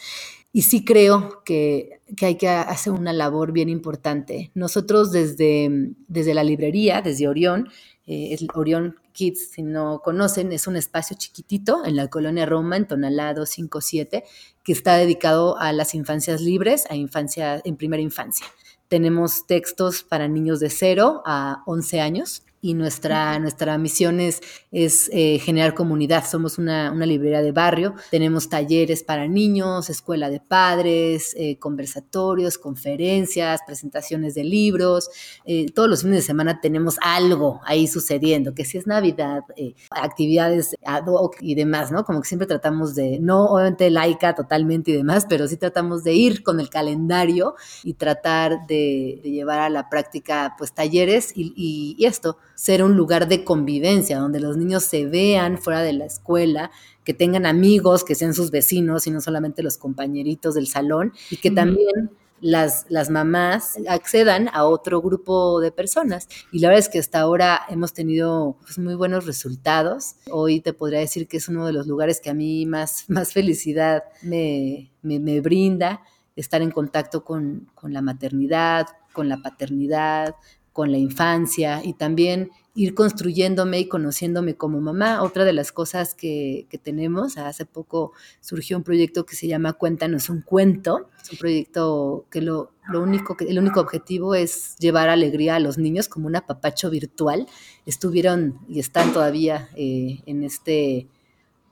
Y 0.54 0.64
sí 0.64 0.84
creo 0.84 1.44
que, 1.44 2.00
hay 2.22 2.36
que 2.36 2.48
hacer 2.48 2.94
una 2.94 3.14
labor 3.14 3.52
bien 3.52 3.70
importante. 3.70 4.52
Nosotros 4.56 5.12
desde, 5.12 5.70
desde 6.08 6.34
la 6.34 6.44
librería, 6.44 7.02
desde 7.02 7.28
Orión, 7.28 7.70
eh, 8.08 8.38
Orión 8.56 8.96
Kids, 9.12 9.52
si 9.52 9.64
no 9.64 10.02
conocen, 10.04 10.54
es 10.54 10.66
un 10.68 10.78
espacio 10.78 11.18
chiquitito 11.20 11.86
en 11.86 11.96
la 11.96 12.08
colonia 12.08 12.46
Roma, 12.46 12.78
en 12.78 12.88
Tonalá 12.88 13.34
257, 13.34 14.24
que 14.64 14.72
está 14.72 14.96
dedicado 14.96 15.58
a 15.58 15.74
las 15.74 15.94
infancias 15.94 16.42
libres, 16.42 16.86
a 16.90 16.96
infancia, 16.96 17.62
en 17.64 17.76
primera 17.76 18.02
infancia. 18.02 18.48
Tenemos 18.88 19.46
textos 19.46 20.04
para 20.04 20.28
niños 20.30 20.60
de 20.62 20.70
0 20.70 21.24
a 21.26 21.64
11 21.66 22.00
años 22.00 22.44
y 22.62 22.74
nuestra, 22.74 23.38
nuestra 23.40 23.78
misión 23.78 24.20
es, 24.20 24.42
eh, 24.72 25.40
generar 25.40 25.74
comunidad. 25.74 26.26
Somos 26.26 26.58
una, 26.58 26.94
librería 27.08 27.42
de 27.42 27.52
barrio, 27.52 27.96
tenemos 28.12 28.50
talleres 28.50 29.04
para 29.04 29.28
niños, 29.28 29.90
escuela 29.90 30.30
de 30.30 30.40
padres, 30.40 31.34
eh, 31.38 31.58
conversatorios, 31.60 32.58
conferencias, 32.58 33.62
presentaciones 33.66 34.34
de 34.36 34.44
libros. 34.44 35.10
Eh, 35.46 35.68
todos 35.74 35.90
los 35.90 36.02
fines 36.02 36.18
de 36.18 36.22
semana 36.24 36.60
tenemos 36.60 36.98
algo 37.02 37.62
ahí 37.64 37.88
sucediendo, 37.88 38.54
que 38.54 38.66
si 38.66 38.78
es 38.78 38.88
Navidad, 38.88 39.44
actividades 39.92 40.76
ad 40.84 41.06
hoc 41.08 41.38
y 41.42 41.56
demás, 41.56 41.92
¿no? 41.92 42.04
Como 42.04 42.22
que 42.22 42.28
siempre 42.28 42.48
tratamos 42.48 42.96
de, 42.96 43.20
no 43.20 43.46
obviamente 43.46 43.90
laica 43.90 44.36
totalmente 44.36 44.92
y 44.92 44.96
demás, 44.96 45.26
pero 45.30 45.48
sí 45.48 45.58
tratamos 45.58 46.04
de 46.04 46.14
ir 46.14 46.44
con 46.44 46.60
el 46.60 46.70
calendario 46.70 47.56
y 47.84 47.94
tratar 47.94 48.68
de, 48.68 49.22
llevar 49.24 49.60
a 49.60 49.70
la 49.70 49.90
práctica 49.90 50.56
pues 50.58 50.74
talleres 50.74 51.32
y 51.36 51.96
esto 52.00 52.38
ser 52.58 52.84
un 52.84 52.98
lugar 52.98 53.28
de 53.28 53.44
convivencia, 53.44 54.18
donde 54.18 54.40
los 54.40 54.58
niños 54.58 54.84
se 54.84 55.06
vean 55.06 55.60
fuera 55.60 55.84
de 55.84 55.94
la 55.94 56.06
escuela, 56.06 56.72
que 57.04 57.14
tengan 57.14 57.46
amigos, 57.46 58.04
que 58.04 58.16
sean 58.16 58.34
sus 58.34 58.50
vecinos 58.50 59.06
y 59.06 59.12
no 59.12 59.22
solamente 59.22 59.62
los 59.62 59.78
compañeritos 59.78 60.56
del 60.56 60.66
salón, 60.66 61.14
y 61.30 61.38
que 61.38 61.52
también 61.52 62.10
las, 62.42 62.88
las 62.90 63.12
mamás 63.12 63.78
accedan 63.88 64.50
a 64.54 64.66
otro 64.66 65.04
grupo 65.04 65.60
de 65.60 65.72
personas. 65.72 66.28
Y 66.52 66.58
la 66.58 66.70
verdad 66.70 66.80
es 66.80 66.90
que 66.90 66.98
hasta 66.98 67.20
ahora 67.20 67.62
hemos 67.70 67.94
tenido 67.94 68.58
pues, 68.64 68.80
muy 68.80 68.96
buenos 68.96 69.28
resultados. 69.28 70.16
Hoy 70.32 70.60
te 70.60 70.74
podría 70.74 71.00
decir 71.00 71.28
que 71.28 71.38
es 71.38 71.48
uno 71.48 71.68
de 71.68 71.74
los 71.74 71.86
lugares 71.86 72.20
que 72.20 72.32
a 72.32 72.34
mí 72.34 72.66
más, 72.66 73.06
más 73.08 73.34
felicidad 73.34 74.04
me, 74.24 74.92
me, 75.04 75.20
me 75.20 75.42
brinda 75.42 76.02
estar 76.36 76.64
en 76.64 76.72
contacto 76.72 77.24
con, 77.24 77.70
con 77.76 77.94
la 77.94 78.02
maternidad, 78.02 78.88
con 79.14 79.30
la 79.30 79.38
paternidad, 79.38 80.36
con 80.78 80.92
la 80.92 81.00
infancia 81.00 81.82
y 81.84 81.94
también 81.94 82.52
ir 82.76 82.94
construyéndome 82.94 83.80
y 83.80 83.88
conociéndome 83.88 84.58
como 84.58 84.80
mamá. 84.80 85.24
Otra 85.24 85.44
de 85.44 85.52
las 85.52 85.72
cosas 85.72 86.14
que, 86.14 86.68
que, 86.70 86.78
tenemos, 86.78 87.40
hace 87.40 87.66
poco 87.66 88.12
surgió 88.42 88.78
un 88.78 88.84
proyecto 88.84 89.26
que 89.26 89.36
se 89.36 89.48
llama 89.48 89.74
Cuéntanos 89.74 90.30
un 90.30 90.44
cuento. 90.44 91.10
Es 91.20 91.32
un 91.32 91.40
proyecto 91.40 92.26
que 92.30 92.42
lo, 92.42 92.74
lo 92.88 93.02
único 93.02 93.36
que, 93.36 93.46
el 93.46 93.58
único 93.58 93.80
objetivo 93.80 94.36
es 94.36 94.76
llevar 94.78 95.10
alegría 95.10 95.56
a 95.56 95.60
los 95.60 95.80
niños 95.80 96.08
como 96.08 96.28
un 96.28 96.36
apapacho 96.36 96.92
virtual. 96.92 97.48
Estuvieron 97.88 98.60
y 98.70 98.80
están 98.80 99.14
todavía 99.14 99.70
eh, 99.76 100.22
en 100.28 100.44
este 100.44 101.08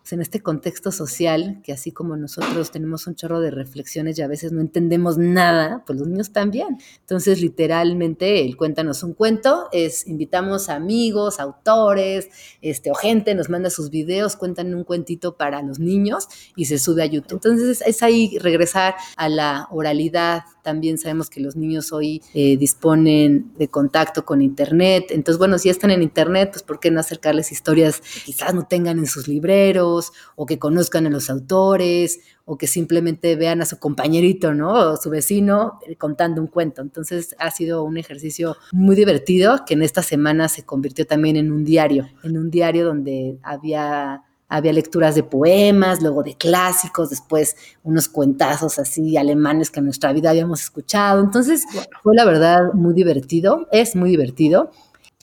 pues, 0.06 0.14
en 0.14 0.22
este 0.22 0.40
contexto 0.40 0.92
social, 0.92 1.62
que 1.64 1.74
así 1.74 1.92
como 1.92 2.16
nosotros 2.16 2.70
tenemos 2.70 3.08
un 3.08 3.16
chorro 3.16 3.40
de 3.40 3.50
reflexiones 3.50 4.20
y 4.20 4.22
a 4.22 4.28
veces 4.28 4.52
no 4.52 4.62
entendemos 4.62 5.18
nada, 5.18 5.84
pues 5.84 5.98
los 5.98 6.08
niños 6.08 6.32
también. 6.32 6.78
Entonces, 7.00 7.42
literalmente, 7.42 8.46
el 8.46 8.56
Cuéntanos 8.56 9.02
un 9.02 9.14
cuento 9.14 9.68
es 9.72 10.06
invitamos 10.06 10.70
a 10.70 10.76
amigos, 10.76 11.40
autores, 11.40 12.30
este, 12.62 12.92
o 12.92 12.94
gente, 12.94 13.34
nos 13.34 13.50
manda 13.50 13.72
sus 13.72 13.90
videos, 13.90 14.36
cuentan 14.36 14.76
un 14.76 14.84
cuentito 14.84 15.38
para 15.38 15.64
los 15.64 15.80
niños 15.80 16.28
y 16.56 16.66
se 16.66 16.78
sube 16.78 17.02
a 17.02 17.08
YouTube. 17.08 17.42
Entonces, 17.44 17.82
es 17.84 18.04
ahí 18.04 18.38
regresar 18.38 18.94
a 19.18 19.28
la 19.28 19.68
oralidad. 19.72 20.44
También 20.62 21.00
sabemos 21.00 21.32
que 21.32 21.40
los 21.40 21.56
niños 21.56 21.92
hoy 21.92 22.22
eh, 22.36 22.58
disponen 22.58 23.54
de 23.58 23.70
contacto 23.70 24.24
con 24.24 24.44
Internet. 24.44 25.06
Entonces, 25.10 25.40
bueno, 25.40 25.58
si 25.58 25.70
están 25.70 25.90
en 25.90 26.04
Internet, 26.04 26.50
pues 26.52 26.62
¿por 26.62 26.80
qué 26.80 26.92
no 26.92 27.00
acercarles 27.00 27.52
historias 27.52 28.02
que 28.02 28.20
quizás 28.26 28.54
no 28.54 28.68
tengan 28.68 29.00
en 29.00 29.08
sus 29.08 29.28
libreros? 29.28 29.95
O 30.36 30.46
que 30.46 30.60
conozcan 30.60 31.08
a 31.08 31.10
los 31.10 31.30
autores 31.30 32.20
o 32.46 32.58
que 32.58 32.68
simplemente 32.68 33.36
vean 33.36 33.62
a 33.62 33.66
su 33.66 33.80
compañerito, 33.80 34.54
¿no? 34.54 34.92
O 34.92 34.98
su 34.98 35.10
vecino 35.10 35.80
eh, 35.88 35.96
contando 35.96 36.42
un 36.42 36.48
cuento. 36.48 36.82
Entonces 36.82 37.36
ha 37.40 37.52
sido 37.52 37.84
un 37.84 37.98
ejercicio 37.98 38.58
muy 38.72 38.96
divertido 38.96 39.66
que 39.66 39.74
en 39.74 39.82
esta 39.82 40.04
semana 40.04 40.48
se 40.48 40.64
convirtió 40.64 41.06
también 41.06 41.36
en 41.36 41.52
un 41.52 41.64
diario, 41.64 42.08
en 42.24 42.38
un 42.38 42.52
diario 42.52 42.86
donde 42.86 43.40
había 43.44 44.24
había 44.48 44.74
lecturas 44.74 45.16
de 45.16 45.24
poemas, 45.24 46.02
luego 46.02 46.24
de 46.24 46.36
clásicos, 46.36 47.10
después 47.10 47.56
unos 47.84 48.08
cuentazos 48.08 48.78
así 48.80 49.18
alemanes 49.18 49.72
que 49.72 49.80
en 49.80 49.86
nuestra 49.86 50.14
vida 50.14 50.30
habíamos 50.30 50.62
escuchado. 50.62 51.24
Entonces 51.24 51.66
fue 52.04 52.16
la 52.16 52.26
verdad 52.26 52.74
muy 52.74 52.94
divertido, 52.94 53.68
es 53.72 53.96
muy 53.96 54.10
divertido. 54.10 54.72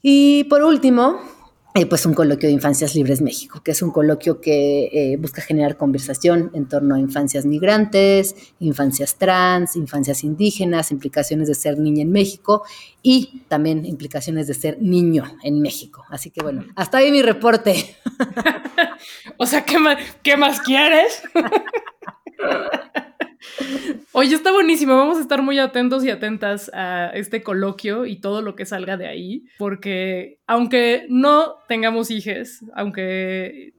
Y 0.03 0.45
por 0.45 0.63
último, 0.63 1.21
eh, 1.75 1.87
pues 1.87 2.05
un 2.05 2.13
coloquio 2.13 2.49
de 2.49 2.53
Infancias 2.53 2.95
Libres 2.95 3.23
México, 3.23 3.63
que 3.65 3.71
es 3.71 3.81
un 3.81 3.91
coloquio 3.91 4.41
que 4.41 4.91
eh, 4.93 5.17
busca 5.17 5.41
generar 5.41 5.79
conversación 5.79 6.51
en 6.53 6.69
torno 6.69 6.95
a 6.95 7.01
infancias 7.01 7.47
migrantes, 7.47 8.35
infancias 8.61 9.17
trans, 9.17 9.77
infancias 9.77 10.23
indígenas, 10.23 10.91
implicaciones 10.93 11.49
de 11.49 11.55
ser 11.55 11.79
niña 11.79 12.03
en 12.03 12.13
México 12.13 12.65
y 13.03 13.45
también 13.49 13.87
implicaciones 13.87 14.47
de 14.49 14.55
ser 14.55 14.83
niño 14.83 15.25
en 15.43 15.63
México. 15.63 16.05
Así 16.11 16.31
que 16.31 16.43
bueno, 16.43 16.65
hasta 16.77 16.99
ahí 16.99 17.11
mi 17.11 17.23
reporte. 17.23 17.97
o 19.39 19.47
sea, 19.47 19.65
¿qué 19.65 19.79
más, 19.79 19.97
qué 20.23 20.37
más 20.37 20.61
quieres? 20.61 21.23
Oye, 24.15 24.35
está 24.35 24.53
buenísimo. 24.53 24.95
Vamos 24.95 25.17
a 25.17 25.23
estar 25.23 25.41
muy 25.41 25.59
atentos 25.59 26.05
y 26.05 26.11
atentas 26.11 26.71
a 26.75 27.11
este 27.15 27.43
coloquio 27.43 28.05
y 28.05 28.21
todo 28.21 28.43
lo 28.43 28.55
que 28.55 28.67
salga 28.67 28.99
de 28.99 29.07
ahí, 29.07 29.45
porque 29.59 30.39
aunque 30.47 31.07
no 31.09 31.57
tengamos 31.67 32.11
hijos, 32.11 32.61
aunque 32.75 33.73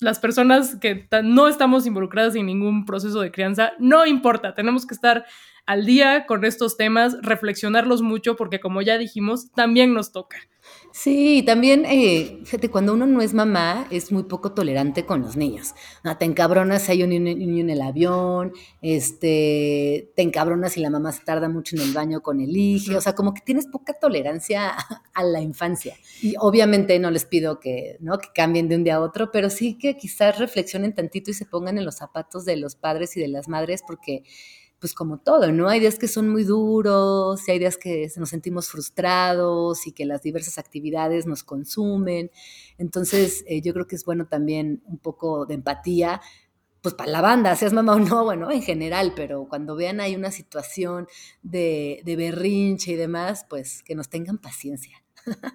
las 0.00 0.18
personas 0.18 0.76
que 0.76 1.08
no 1.22 1.48
estamos 1.48 1.86
involucradas 1.86 2.34
en 2.34 2.46
ningún 2.46 2.84
proceso 2.84 3.20
de 3.20 3.30
crianza, 3.30 3.72
no 3.78 4.04
importa, 4.04 4.54
tenemos 4.54 4.86
que 4.86 4.94
estar 4.94 5.24
al 5.64 5.86
día 5.86 6.26
con 6.26 6.44
estos 6.44 6.76
temas, 6.76 7.16
reflexionarlos 7.22 8.02
mucho, 8.02 8.36
porque 8.36 8.60
como 8.60 8.82
ya 8.82 8.98
dijimos, 8.98 9.50
también 9.52 9.94
nos 9.94 10.12
toca. 10.12 10.36
Sí, 10.92 11.44
también, 11.46 11.84
eh, 11.86 12.40
fíjate, 12.44 12.68
cuando 12.68 12.92
uno 12.94 13.06
no 13.06 13.22
es 13.22 13.32
mamá, 13.32 13.86
es 13.90 14.10
muy 14.10 14.24
poco 14.24 14.52
tolerante 14.52 15.06
con 15.06 15.22
los 15.22 15.36
niños. 15.36 15.72
No, 16.02 16.18
te 16.18 16.24
encabronas 16.24 16.82
si 16.82 16.92
hay 16.92 17.02
un 17.04 17.10
niño 17.10 17.60
en 17.60 17.70
el 17.70 17.80
avión, 17.80 18.52
este, 18.82 20.10
te 20.16 20.22
encabronas 20.22 20.72
si 20.72 20.80
la 20.80 20.90
mamá 20.90 21.12
se 21.12 21.24
tarda 21.24 21.48
mucho 21.48 21.76
en 21.76 21.82
el 21.82 21.92
baño 21.92 22.22
con 22.22 22.40
el 22.40 22.56
hijo, 22.56 22.98
o 22.98 23.00
sea, 23.00 23.14
como 23.14 23.34
que 23.34 23.40
tienes 23.40 23.68
poca 23.68 23.94
tolerancia 23.94 24.74
a 25.14 25.22
la 25.22 25.40
infancia. 25.40 25.96
Y 26.22 26.34
obviamente 26.40 26.98
no 26.98 27.12
les 27.12 27.24
pido 27.24 27.60
que, 27.60 27.96
¿no? 28.00 28.18
que 28.18 28.28
cambien 28.34 28.68
de 28.68 28.74
un 28.74 28.82
día 28.82 28.96
a 28.96 29.00
otro, 29.00 29.30
pero 29.30 29.48
sí 29.48 29.78
que 29.78 29.96
quizás 29.96 30.38
reflexionen 30.38 30.94
tantito 30.94 31.30
y 31.30 31.34
se 31.34 31.46
pongan 31.46 31.78
en 31.78 31.84
los 31.84 31.96
zapatos 31.96 32.44
de 32.44 32.56
los 32.56 32.74
padres 32.74 33.16
y 33.16 33.20
de 33.20 33.28
las 33.28 33.48
madres, 33.48 33.84
porque 33.86 34.24
pues 34.80 34.94
como 34.94 35.18
todo, 35.18 35.52
¿no? 35.52 35.68
Hay 35.68 35.78
días 35.78 35.98
que 35.98 36.08
son 36.08 36.28
muy 36.30 36.44
duros, 36.44 37.46
y 37.46 37.52
hay 37.52 37.58
días 37.58 37.76
que 37.76 38.10
nos 38.16 38.30
sentimos 38.30 38.68
frustrados 38.68 39.86
y 39.86 39.92
que 39.92 40.06
las 40.06 40.22
diversas 40.22 40.58
actividades 40.58 41.26
nos 41.26 41.44
consumen. 41.44 42.30
Entonces, 42.78 43.44
eh, 43.46 43.60
yo 43.60 43.74
creo 43.74 43.86
que 43.86 43.96
es 43.96 44.04
bueno 44.04 44.26
también 44.26 44.82
un 44.86 44.98
poco 44.98 45.44
de 45.44 45.54
empatía, 45.54 46.20
pues 46.82 46.94
para 46.94 47.10
la 47.10 47.20
banda, 47.20 47.54
seas 47.56 47.74
mamá 47.74 47.96
o 47.96 48.00
no, 48.00 48.24
bueno, 48.24 48.50
en 48.50 48.62
general, 48.62 49.12
pero 49.14 49.46
cuando 49.48 49.76
vean 49.76 50.00
hay 50.00 50.16
una 50.16 50.30
situación 50.30 51.06
de, 51.42 52.00
de 52.04 52.16
berrinche 52.16 52.92
y 52.92 52.96
demás, 52.96 53.44
pues 53.48 53.82
que 53.82 53.94
nos 53.94 54.08
tengan 54.08 54.38
paciencia. 54.38 55.02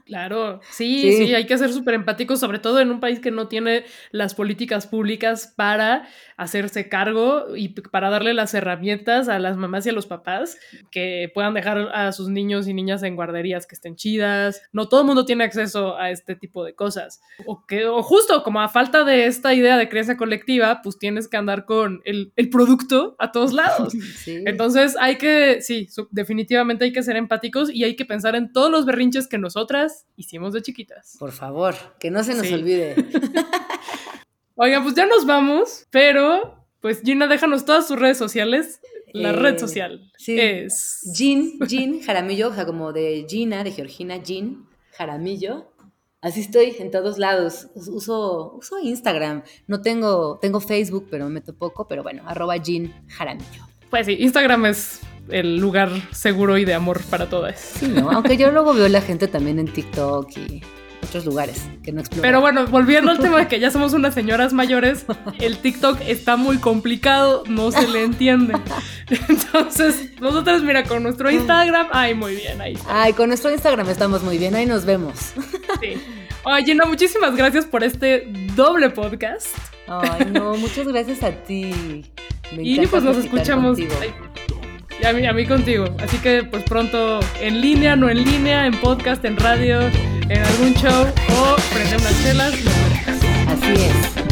Claro, 0.05 0.59
sí, 0.71 1.13
sí, 1.13 1.33
hay 1.33 1.45
que 1.45 1.57
ser 1.57 1.73
súper 1.73 1.95
empáticos, 1.95 2.39
sobre 2.39 2.59
todo 2.59 2.79
en 2.79 2.91
un 2.91 2.99
país 2.99 3.19
que 3.19 3.31
no 3.31 3.47
tiene 3.47 3.85
las 4.11 4.35
políticas 4.35 4.87
públicas 4.87 5.53
para 5.55 6.07
hacerse 6.37 6.89
cargo 6.89 7.55
y 7.55 7.69
para 7.69 8.09
darle 8.09 8.33
las 8.33 8.53
herramientas 8.53 9.29
a 9.29 9.39
las 9.39 9.57
mamás 9.57 9.85
y 9.85 9.89
a 9.89 9.93
los 9.93 10.05
papás 10.05 10.57
que 10.91 11.31
puedan 11.33 11.53
dejar 11.53 11.89
a 11.93 12.11
sus 12.11 12.29
niños 12.29 12.67
y 12.67 12.73
niñas 12.73 13.03
en 13.03 13.15
guarderías 13.15 13.67
que 13.67 13.75
estén 13.75 13.95
chidas. 13.95 14.61
No 14.71 14.87
todo 14.89 15.01
el 15.01 15.07
mundo 15.07 15.25
tiene 15.25 15.43
acceso 15.43 15.97
a 15.97 16.11
este 16.11 16.35
tipo 16.35 16.63
de 16.63 16.75
cosas. 16.75 17.21
O, 17.45 17.65
que, 17.65 17.85
o 17.85 18.03
justo 18.03 18.43
como 18.43 18.61
a 18.61 18.69
falta 18.69 19.03
de 19.03 19.25
esta 19.25 19.53
idea 19.53 19.77
de 19.77 19.89
crianza 19.89 20.17
colectiva, 20.17 20.81
pues 20.83 20.97
tienes 20.97 21.27
que 21.27 21.37
andar 21.37 21.65
con 21.65 22.01
el, 22.05 22.31
el 22.35 22.49
producto 22.49 23.15
a 23.19 23.31
todos 23.31 23.53
lados. 23.53 23.93
Entonces 24.27 24.95
hay 24.99 25.17
que, 25.17 25.61
sí, 25.61 25.87
definitivamente 26.11 26.85
hay 26.85 26.93
que 26.93 27.03
ser 27.03 27.15
empáticos 27.15 27.69
y 27.69 27.83
hay 27.83 27.95
que 27.95 28.05
pensar 28.05 28.35
en 28.35 28.51
todos 28.51 28.71
los 28.71 28.85
berrinches 28.85 29.27
que 29.27 29.37
nosotras 29.55 30.05
hicimos 30.17 30.51
de 30.51 30.61
chiquitas. 30.61 31.15
Por 31.17 31.31
favor, 31.31 31.75
que 31.97 32.11
no 32.11 32.25
se 32.25 32.35
nos 32.35 32.51
olvide. 32.51 32.93
Oigan, 34.55 34.83
pues 34.83 34.95
ya 34.95 35.05
nos 35.05 35.25
vamos, 35.25 35.85
pero 35.91 36.67
pues 36.81 37.01
Gina, 37.01 37.27
déjanos 37.27 37.63
todas 37.63 37.87
sus 37.87 37.97
redes 37.97 38.17
sociales. 38.17 38.81
La 39.13 39.31
red 39.31 39.55
eh, 39.55 39.59
social 39.59 40.11
sí. 40.17 40.37
es. 40.37 41.09
Jean, 41.15 41.57
Jean 41.69 42.01
Jaramillo, 42.01 42.49
o 42.49 42.53
sea, 42.53 42.65
como 42.65 42.91
de 42.91 43.25
Gina, 43.29 43.63
de 43.63 43.71
Georgina, 43.71 44.17
Jean 44.17 44.67
Jaramillo. 44.91 45.71
Así 46.19 46.41
estoy 46.41 46.75
en 46.79 46.91
todos 46.91 47.17
lados. 47.17 47.69
Uso, 47.75 48.55
uso 48.57 48.79
Instagram. 48.79 49.43
No 49.67 49.81
tengo, 49.81 50.37
tengo 50.41 50.59
Facebook, 50.59 51.07
pero 51.09 51.25
me 51.25 51.35
meto 51.35 51.55
poco, 51.55 51.87
pero 51.87 52.03
bueno, 52.03 52.23
arroba 52.27 52.57
Jean 52.57 52.93
Jaramillo. 53.07 53.63
Pues 53.89 54.07
sí, 54.07 54.17
Instagram 54.19 54.65
es 54.65 54.99
el 55.29 55.57
lugar 55.57 55.89
seguro 56.11 56.57
y 56.57 56.65
de 56.65 56.73
amor 56.73 57.01
para 57.09 57.29
todas. 57.29 57.59
Sí, 57.59 57.87
¿no? 57.87 58.11
Aunque 58.11 58.37
yo 58.37 58.51
luego 58.51 58.73
veo 58.73 58.87
la 58.87 59.01
gente 59.01 59.27
también 59.27 59.59
en 59.59 59.67
TikTok 59.67 60.37
y 60.37 60.61
otros 61.05 61.25
lugares 61.25 61.67
que 61.83 61.91
no 61.91 61.99
exploro. 62.01 62.23
Pero 62.23 62.41
bueno, 62.41 62.67
volviendo 62.67 63.11
al 63.11 63.19
tema 63.19 63.39
de 63.39 63.47
que 63.47 63.59
ya 63.59 63.71
somos 63.71 63.93
unas 63.93 64.13
señoras 64.15 64.53
mayores, 64.53 65.05
el 65.39 65.57
TikTok 65.57 66.01
está 66.01 66.35
muy 66.35 66.57
complicado, 66.57 67.43
no 67.47 67.71
se 67.71 67.87
le 67.87 68.03
entiende. 68.03 68.55
Entonces, 69.29 70.19
nosotros, 70.19 70.63
mira, 70.63 70.83
con 70.83 71.03
nuestro 71.03 71.29
Instagram, 71.31 71.87
ay, 71.91 72.13
muy 72.13 72.35
bien, 72.35 72.59
ahí. 72.61 72.77
Ay, 72.87 73.13
con 73.13 73.29
nuestro 73.29 73.51
Instagram 73.51 73.89
estamos 73.89 74.23
muy 74.23 74.37
bien, 74.37 74.55
ahí 74.55 74.65
nos 74.65 74.85
vemos. 74.85 75.33
Sí. 75.81 75.93
Oye, 76.43 76.75
no, 76.75 76.85
muchísimas 76.85 77.35
gracias 77.35 77.65
por 77.65 77.83
este 77.83 78.27
doble 78.55 78.89
podcast. 78.89 79.47
Ay, 79.87 80.27
no, 80.31 80.55
muchas 80.55 80.87
gracias 80.87 81.23
a 81.23 81.31
ti. 81.31 82.05
y 82.51 82.87
pues 82.87 83.03
nos 83.03 83.17
escuchamos. 83.17 83.77
Y 85.01 85.05
a 85.05 85.13
mí, 85.13 85.25
a 85.25 85.33
mí 85.33 85.45
contigo. 85.45 85.85
Así 85.99 86.17
que 86.17 86.43
pues 86.43 86.63
pronto 86.63 87.19
en 87.39 87.61
línea, 87.61 87.95
no 87.95 88.09
en 88.09 88.23
línea, 88.23 88.65
en 88.65 88.79
podcast, 88.79 89.23
en 89.25 89.37
radio, 89.37 89.81
en 89.81 90.39
algún 90.39 90.73
show 90.75 91.05
o 91.29 91.57
frente 91.57 91.97
unas 91.97 92.23
chelas. 92.23 92.53
Así 93.47 93.73
es. 93.73 94.25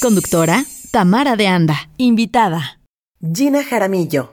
Conductora, 0.00 0.64
Tamara 0.90 1.36
de 1.36 1.48
Anda. 1.48 1.90
Invitada. 1.96 2.80
Gina 3.20 3.64
Jaramillo. 3.64 4.32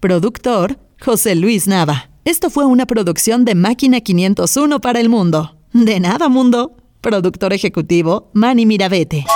Productor, 0.00 0.76
José 1.00 1.34
Luis 1.34 1.66
Nava. 1.66 2.10
Esto 2.24 2.50
fue 2.50 2.66
una 2.66 2.84
producción 2.84 3.44
de 3.44 3.54
Máquina 3.54 4.00
501 4.00 4.80
para 4.80 5.00
el 5.00 5.08
mundo. 5.08 5.56
De 5.72 6.00
nada, 6.00 6.28
mundo. 6.28 6.76
Productor 7.04 7.52
ejecutivo, 7.52 8.30
Manny 8.32 8.64
Mirabete. 8.64 9.26